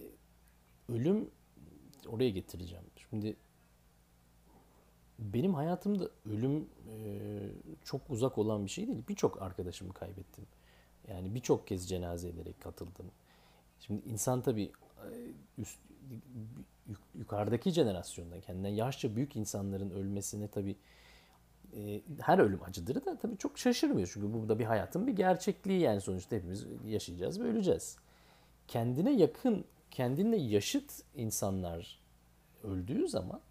[0.90, 1.30] ölüm
[2.08, 2.86] oraya getireceğim.
[3.10, 3.36] Şimdi
[5.20, 6.70] benim hayatımda ölüm
[7.84, 9.04] çok uzak olan bir şey değil.
[9.10, 10.46] Birçok arkadaşımı kaybettim.
[11.08, 13.12] Yani birçok kez cenazelere katıldım.
[13.80, 14.72] Şimdi insan tabii
[15.58, 15.80] üst,
[17.16, 20.76] yukarıdaki jenerasyonda kendinden yaşça büyük insanların ölmesine tabii
[21.76, 24.10] e, her ölüm acıdır da tabii çok şaşırmıyor.
[24.14, 27.98] Çünkü bu da bir hayatın bir gerçekliği yani sonuçta hepimiz yaşayacağız ve öleceğiz.
[28.68, 32.00] Kendine yakın, kendinle yaşıt insanlar
[32.64, 33.42] öldüğü zaman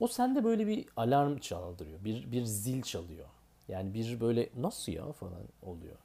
[0.00, 2.04] o sende böyle bir alarm çaldırıyor.
[2.04, 3.26] Bir, bir zil çalıyor.
[3.68, 5.96] Yani bir böyle nasıl ya falan oluyor.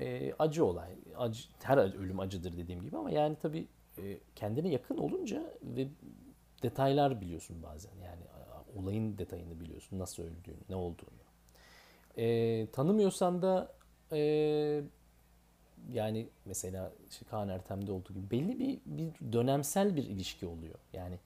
[0.00, 0.90] E, acı olay.
[1.16, 3.66] Acı, her ölüm acıdır dediğim gibi ama yani tabii
[3.98, 5.88] e, kendine yakın olunca ve
[6.62, 7.92] detaylar biliyorsun bazen.
[8.04, 8.22] Yani
[8.76, 9.98] olayın detayını biliyorsun.
[9.98, 11.24] Nasıl öldüğünü, ne olduğunu.
[12.16, 13.72] E, tanımıyorsan da
[14.12, 14.18] e,
[15.92, 20.78] yani mesela işte Kaan Ertem'de olduğu gibi belli bir, bir dönemsel bir ilişki oluyor.
[20.92, 21.18] Yani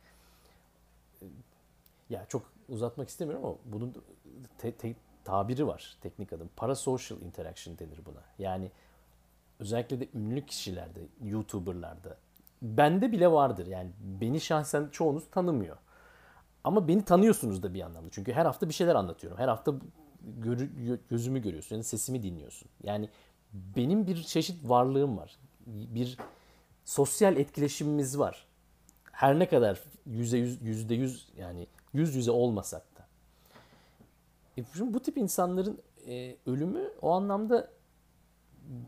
[1.23, 1.25] e,
[2.11, 3.95] ya çok uzatmak istemiyorum ama bunun
[4.59, 6.51] te, te, tabiri var teknik adım.
[6.57, 8.23] Parasocial interaction denir buna.
[8.39, 8.71] Yani
[9.61, 12.17] özellikle de ünlü kişilerde, YouTuber'larda
[12.63, 13.67] bende bile vardır.
[13.67, 15.77] Yani beni şahsen çoğunuz tanımıyor.
[16.65, 18.09] Ama beni tanıyorsunuz da bir anlamda.
[18.11, 19.39] Çünkü her hafta bir şeyler anlatıyorum.
[19.39, 19.75] Her hafta
[20.39, 20.59] gör,
[21.11, 21.77] gözümü görüyorsun.
[21.77, 22.69] Yani sesimi dinliyorsun.
[22.83, 23.09] Yani
[23.53, 25.37] benim bir çeşit varlığım var.
[25.67, 26.19] Bir
[26.85, 28.47] sosyal etkileşimimiz var.
[29.13, 33.07] Her ne kadar yüzde yüz, yüzde yüz yani yüz yüze olmasak da.
[34.57, 37.71] E şimdi bu tip insanların e, ölümü o anlamda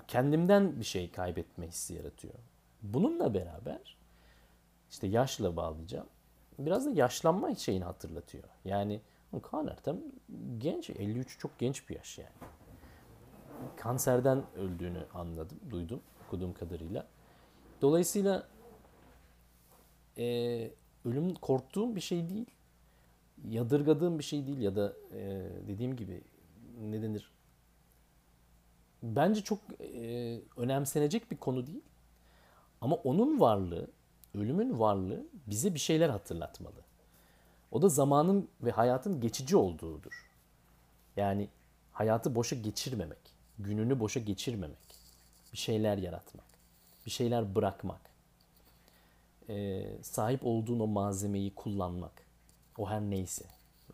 [0.09, 2.35] kendimden bir şey kaybetme hissi yaratıyor.
[2.83, 3.97] Bununla beraber
[4.91, 6.07] işte yaşla bağlayacağım.
[6.67, 8.45] Biraz da yaşlanma şeyini hatırlatıyor.
[8.65, 9.01] Yani
[9.43, 9.97] Kaan Ertem
[10.59, 12.31] genç, 53 çok genç bir yaş yani.
[13.77, 17.07] Kanserden öldüğünü anladım, duydum okuduğum kadarıyla.
[17.83, 18.49] Dolayısıyla
[20.19, 20.25] e,
[21.05, 22.47] ölüm korktuğum bir şey değil.
[23.49, 26.23] Yadırgadığım bir şey değil ya da e, dediğim gibi
[26.81, 27.31] ne denir?
[29.03, 31.85] Bence çok e, önemsenecek bir konu değil.
[32.81, 33.91] Ama onun varlığı,
[34.35, 36.81] ölümün varlığı bize bir şeyler hatırlatmalı.
[37.71, 40.31] O da zamanın ve hayatın geçici olduğudur.
[41.17, 41.49] Yani
[41.93, 43.19] hayatı boşa geçirmemek,
[43.59, 44.79] gününü boşa geçirmemek,
[45.53, 46.47] bir şeyler yaratmak,
[47.07, 48.01] bir şeyler bırakmak,
[49.49, 52.23] ee, sahip olduğun o malzemeyi kullanmak,
[52.79, 53.45] o her neyse,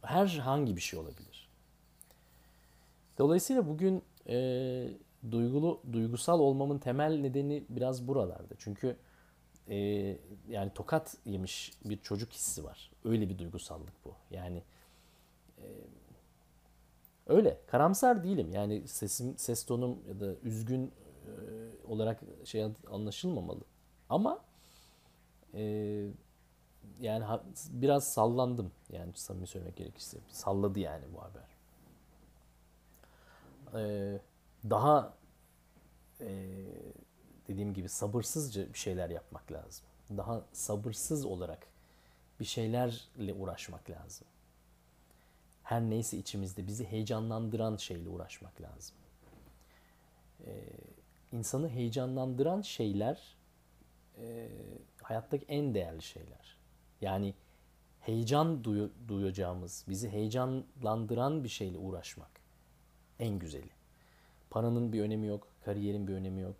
[0.02, 1.48] herhangi bir şey olabilir.
[3.18, 4.88] Dolayısıyla bugün e,
[5.30, 8.54] duygulu duygusal olmamın temel nedeni biraz buralarda.
[8.58, 8.96] Çünkü
[9.68, 9.76] e,
[10.48, 12.90] yani tokat yemiş bir çocuk hissi var.
[13.04, 14.14] Öyle bir duygusallık bu.
[14.30, 14.62] Yani
[15.58, 15.66] e,
[17.26, 17.60] öyle.
[17.66, 18.52] Karamsar değilim.
[18.52, 21.32] Yani sesim, ses tonum ya da üzgün e,
[21.88, 23.60] olarak şey anlaşılmamalı.
[24.08, 24.40] Ama
[25.54, 25.62] e,
[27.00, 28.72] yani ha, biraz sallandım.
[28.92, 30.18] Yani samimi söylemek gerekirse.
[30.30, 31.56] Salladı yani bu haber.
[33.74, 34.20] Eee
[34.70, 35.14] daha
[36.20, 36.28] e,
[37.48, 39.84] dediğim gibi sabırsızca bir şeyler yapmak lazım.
[40.16, 41.66] Daha sabırsız olarak
[42.40, 44.26] bir şeylerle uğraşmak lazım.
[45.62, 48.96] Her neyse içimizde bizi heyecanlandıran şeyle uğraşmak lazım.
[50.46, 50.64] Ee,
[51.32, 53.36] insanı heyecanlandıran şeyler
[54.18, 54.48] e,
[55.02, 56.56] hayattaki en değerli şeyler.
[57.00, 57.34] Yani
[58.00, 62.30] heyecan duyu, duyacağımız, bizi heyecanlandıran bir şeyle uğraşmak
[63.18, 63.70] en güzeli.
[64.50, 66.56] Paranın bir önemi yok, kariyerin bir önemi yok.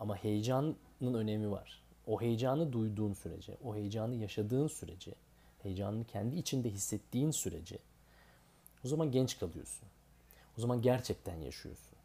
[0.00, 1.82] Ama heyecanın önemi var.
[2.06, 5.14] O heyecanı duyduğun sürece, o heyecanı yaşadığın sürece,
[5.62, 7.78] heyecanını kendi içinde hissettiğin sürece
[8.84, 9.88] o zaman genç kalıyorsun.
[10.58, 11.98] O zaman gerçekten yaşıyorsun.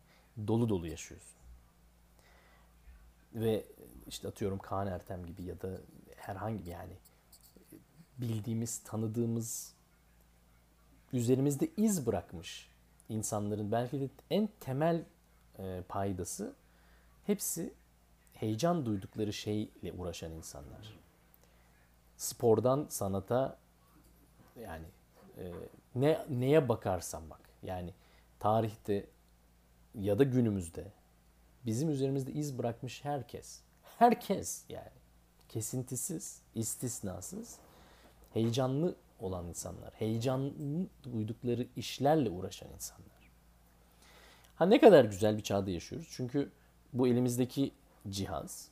[0.48, 1.38] Dolu dolu yaşıyorsun.
[3.34, 3.66] Ve
[4.08, 5.82] işte atıyorum Kaan Ertem gibi ya da
[6.16, 6.94] herhangi bir yani
[8.18, 9.74] bildiğimiz, tanıdığımız,
[11.14, 12.70] üzerimizde iz bırakmış
[13.10, 15.04] insanların belki de en temel
[15.60, 16.54] e, paydası
[17.26, 17.74] hepsi
[18.34, 21.00] heyecan duydukları şeyle uğraşan insanlar.
[22.18, 23.58] Spordan sanata
[24.62, 24.86] yani
[25.38, 25.52] e,
[25.96, 27.42] ne neye bakarsan bak.
[27.64, 27.94] Yani
[28.40, 29.06] tarihte
[29.96, 30.92] ya da günümüzde
[31.66, 33.60] bizim üzerimizde iz bırakmış herkes.
[34.00, 34.92] Herkes yani
[35.50, 37.58] kesintisiz, istisnasız
[38.34, 43.32] heyecanlı olan insanlar, heyecanlı duydukları işlerle uğraşan insanlar.
[44.56, 46.08] Ha ne kadar güzel bir çağda yaşıyoruz.
[46.12, 46.52] Çünkü
[46.94, 47.72] bu elimizdeki
[48.10, 48.70] cihaz,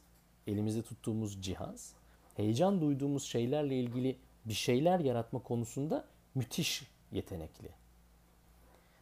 [0.47, 1.93] elimizde tuttuğumuz cihaz,
[2.35, 6.05] heyecan duyduğumuz şeylerle ilgili bir şeyler yaratma konusunda
[6.35, 7.69] müthiş yetenekli.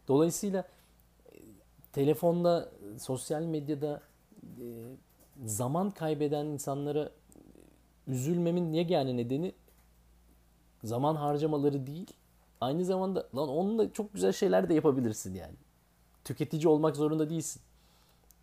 [0.08, 0.68] Dolayısıyla
[1.32, 1.38] e,
[1.92, 4.02] telefonda, sosyal medyada
[4.42, 4.64] e,
[5.44, 7.10] zaman kaybeden insanlara
[8.06, 9.52] üzülmemin yegane nedeni
[10.84, 12.10] zaman harcamaları değil.
[12.60, 15.54] Aynı zamanda lan onunla çok güzel şeyler de yapabilirsin yani.
[16.24, 17.62] Tüketici olmak zorunda değilsin.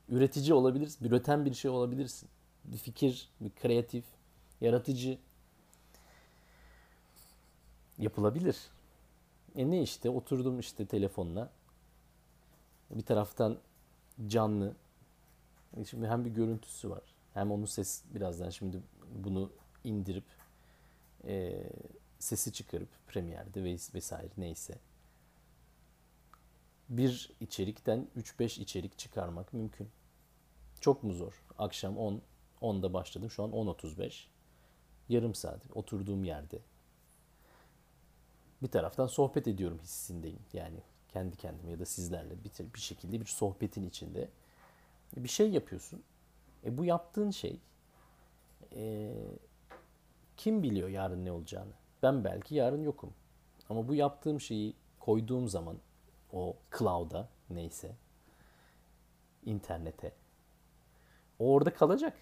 [0.10, 2.30] Üretici olabilirsin, üreten bir şey olabilirsin.
[2.66, 4.06] Bir fikir, bir kreatif,
[4.62, 5.18] yaratıcı
[7.98, 8.58] yapılabilir.
[9.56, 11.50] E ne işte oturdum işte telefonla.
[12.90, 13.58] Bir taraftan
[14.28, 14.76] canlı.
[15.78, 17.04] E şimdi hem bir görüntüsü var.
[17.34, 18.82] Hem onun ses birazdan şimdi
[19.16, 19.52] bunu
[19.84, 20.24] indirip
[21.28, 21.64] e,
[22.20, 24.80] sesi çıkarıp Premiere'de vesaire neyse
[26.90, 29.90] bir içerikten 3-5 içerik çıkarmak mümkün.
[30.80, 31.44] Çok mu zor?
[31.58, 32.22] Akşam 10,
[32.62, 33.32] 10'da başladım.
[33.32, 34.26] Şu an 10.35.
[35.10, 36.60] Yarım saat oturduğum yerde.
[38.62, 40.40] Bir taraftan sohbet ediyorum hissindeyim.
[40.54, 44.30] Yani kendi kendime ya da sizlerle bir, bir şekilde bir sohbetin içinde.
[45.16, 46.04] Bir şey yapıyorsun.
[46.66, 47.60] E bu yaptığın şey
[48.76, 49.14] e,
[50.38, 51.74] kim biliyor yarın ne olacağını?
[52.04, 53.14] Ben belki yarın yokum.
[53.70, 55.78] Ama bu yaptığım şeyi koyduğum zaman
[56.38, 57.96] o cloud'a neyse
[59.46, 60.12] internete
[61.40, 62.18] o orada kalacak.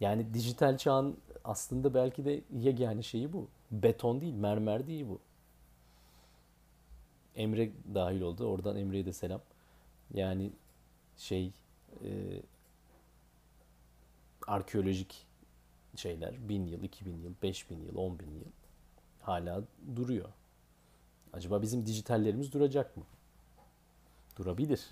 [0.00, 3.48] Yani dijital çağın aslında belki de yegane şeyi bu.
[3.70, 5.20] Beton değil, mermer değil bu.
[7.36, 8.46] Emre dahil oldu.
[8.46, 9.40] Oradan Emre'ye de selam.
[10.14, 10.52] Yani
[11.16, 11.52] şey
[12.04, 12.42] e,
[14.46, 15.26] arkeolojik
[15.96, 18.44] şeyler bin yıl, iki bin yıl, beş bin yıl, on bin yıl
[19.20, 19.62] hala
[19.96, 20.28] duruyor.
[21.32, 23.02] Acaba bizim dijitallerimiz duracak mı?
[24.36, 24.90] Durabilir.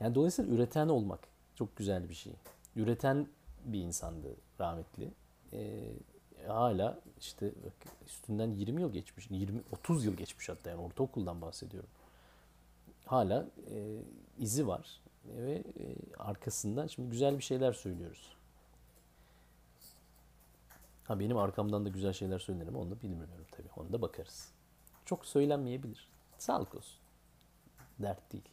[0.00, 1.20] Yani dolayısıyla üreten olmak
[1.54, 2.32] çok güzel bir şey.
[2.76, 3.28] Üreten
[3.64, 5.10] bir insandı rahmetli.
[5.52, 5.92] Ee,
[6.46, 7.52] hala işte
[8.06, 11.90] üstünden 20 yıl geçmiş, 20 30 yıl geçmiş hatta yani ortaokuldan bahsediyorum.
[13.06, 13.98] Hala e,
[14.38, 15.62] izi var ve e,
[16.18, 18.36] arkasından şimdi güzel bir şeyler söylüyoruz.
[21.04, 23.68] Ha benim arkamdan da güzel şeyler söylerim onu da bilmiyorum tabii.
[23.76, 24.52] Onu da bakarız.
[25.04, 26.08] Çok söylenmeyebilir.
[26.38, 26.98] Sağlık olsun.
[27.98, 28.48] Dert değil.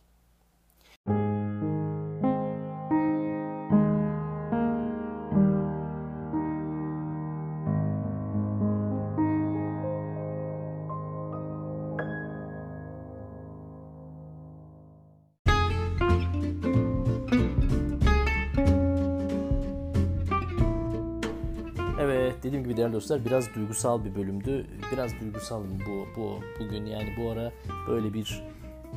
[22.71, 24.65] Gibi değerli dostlar biraz duygusal bir bölümdü.
[24.91, 27.51] Biraz duygusal bu bu bugün yani bu ara
[27.87, 28.43] böyle bir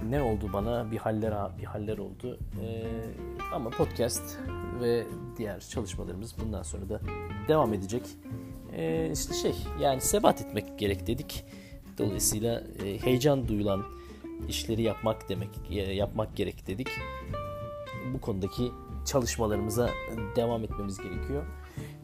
[0.09, 2.39] ne oldu bana bir haller bir haller oldu.
[2.62, 2.87] Ee,
[3.53, 4.39] ama podcast
[4.81, 5.07] ve
[5.37, 7.01] diğer çalışmalarımız bundan sonra da
[7.49, 8.03] devam edecek.
[8.77, 11.45] Ee, işte şey yani sebat etmek gerek dedik.
[11.99, 13.83] Dolayısıyla e, heyecan duyulan
[14.49, 16.89] işleri yapmak demek e, yapmak gerek dedik.
[18.14, 18.72] Bu konudaki
[19.05, 19.91] çalışmalarımıza
[20.37, 21.45] devam etmemiz gerekiyor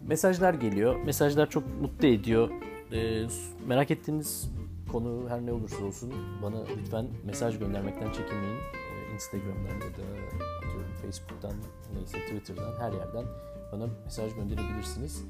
[0.07, 0.97] mesajlar geliyor.
[1.05, 2.51] Mesajlar çok mutlu ediyor.
[2.93, 3.27] E,
[3.67, 4.51] merak ettiğiniz
[4.93, 8.59] konu her ne olursa olsun bana lütfen mesaj göndermekten çekinmeyin.
[8.59, 10.27] E, Instagram'dan ya da
[10.57, 11.53] atıyorum Facebook'tan
[11.95, 13.25] neyse Twitter'dan her yerden
[13.73, 15.25] bana mesaj gönderebilirsiniz.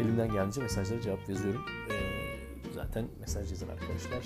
[0.00, 1.62] Elimden gelince mesajlara cevap yazıyorum.
[1.90, 1.94] E,
[2.74, 4.22] zaten mesaj yazan arkadaşlar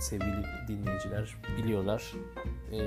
[0.00, 2.12] sevgili dinleyiciler biliyorlar.
[2.72, 2.78] E,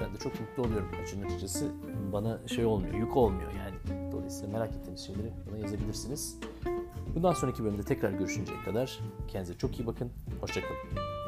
[0.00, 1.72] ben de çok mutlu oluyorum açın açıkçası.
[2.12, 3.70] Bana şey olmuyor, yük olmuyor yani
[4.12, 6.38] Dolayısıyla merak ettiğiniz şeyleri bana yazabilirsiniz.
[7.14, 8.98] Bundan sonraki bölümde tekrar görüşünceye kadar
[9.28, 10.12] kendinize çok iyi bakın.
[10.40, 11.19] Hoşçakalın.